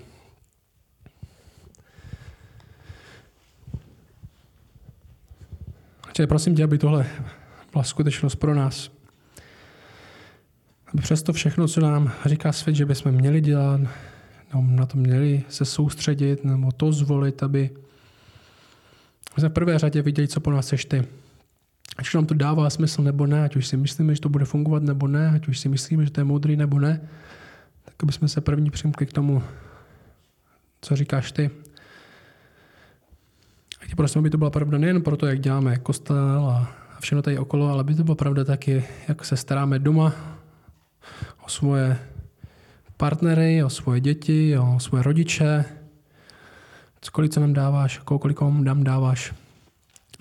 Čili 6.12 6.26
prosím 6.26 6.54
tě, 6.54 6.64
aby 6.64 6.78
tohle 6.78 7.06
byla 7.72 7.84
skutečnost 7.84 8.34
pro 8.34 8.54
nás 8.54 8.90
přesto 11.02 11.32
všechno, 11.32 11.68
co 11.68 11.80
nám 11.80 12.12
říká 12.24 12.52
svět, 12.52 12.74
že 12.74 12.86
bychom 12.86 13.12
měli 13.12 13.40
dělat, 13.40 13.80
nebo 14.52 14.62
na 14.66 14.86
to 14.86 14.98
měli 14.98 15.42
se 15.48 15.64
soustředit, 15.64 16.44
nebo 16.44 16.72
to 16.72 16.92
zvolit, 16.92 17.42
aby 17.42 17.70
v 19.36 19.48
prvé 19.48 19.78
řadě 19.78 20.02
viděli, 20.02 20.28
co 20.28 20.40
po 20.40 20.50
nás 20.50 20.66
chceš 20.66 20.84
ty. 20.84 21.04
Ať 21.96 22.14
nám 22.14 22.26
to 22.26 22.34
dává 22.34 22.70
smysl 22.70 23.02
nebo 23.02 23.26
ne, 23.26 23.44
ať 23.44 23.56
už 23.56 23.66
si 23.66 23.76
myslíme, 23.76 24.14
že 24.14 24.20
to 24.20 24.28
bude 24.28 24.44
fungovat 24.44 24.82
nebo 24.82 25.08
ne, 25.08 25.30
ať 25.34 25.48
už 25.48 25.58
si 25.58 25.68
myslíme, 25.68 26.04
že 26.04 26.10
to 26.10 26.20
je 26.20 26.24
moudrý 26.24 26.56
nebo 26.56 26.78
ne, 26.78 27.08
tak 27.84 27.94
aby 28.02 28.12
jsme 28.12 28.28
se 28.28 28.40
první 28.40 28.70
přimkli 28.70 29.06
k 29.06 29.12
tomu, 29.12 29.42
co 30.80 30.96
říkáš 30.96 31.32
ty. 31.32 31.50
A 33.82 33.86
tě 33.86 33.96
prosím, 33.96 34.18
aby 34.18 34.30
to 34.30 34.38
byla 34.38 34.50
pravda 34.50 34.78
nejen 34.78 35.02
pro 35.02 35.16
to, 35.16 35.26
jak 35.26 35.40
děláme 35.40 35.76
kostel 35.78 36.48
a 36.50 36.72
všechno 37.00 37.22
tady 37.22 37.38
okolo, 37.38 37.68
ale 37.68 37.80
aby 37.80 37.94
to 37.94 38.04
byla 38.04 38.14
pravda 38.14 38.44
taky, 38.44 38.84
jak 39.08 39.24
se 39.24 39.36
staráme 39.36 39.78
doma 39.78 40.33
o 41.46 41.48
svoje 41.48 41.98
partnery, 42.96 43.64
o 43.64 43.70
svoje 43.70 44.00
děti, 44.00 44.58
o 44.58 44.80
svoje 44.80 45.02
rodiče, 45.02 45.64
cokoliv, 47.00 47.30
co 47.30 47.40
nám 47.40 47.52
dáváš, 47.52 47.98
kolik 47.98 48.40
nám 48.40 48.84
dáváš. 48.84 49.34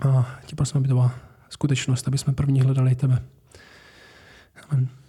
A 0.10 0.40
ti 0.46 0.56
prosím, 0.56 0.78
aby 0.78 0.88
to 0.88 0.94
byla 0.94 1.12
skutečnost, 1.50 2.08
aby 2.08 2.18
jsme 2.18 2.34
první 2.34 2.62
hledali 2.62 2.96
tebe. 2.96 3.22
Amen. 4.70 5.03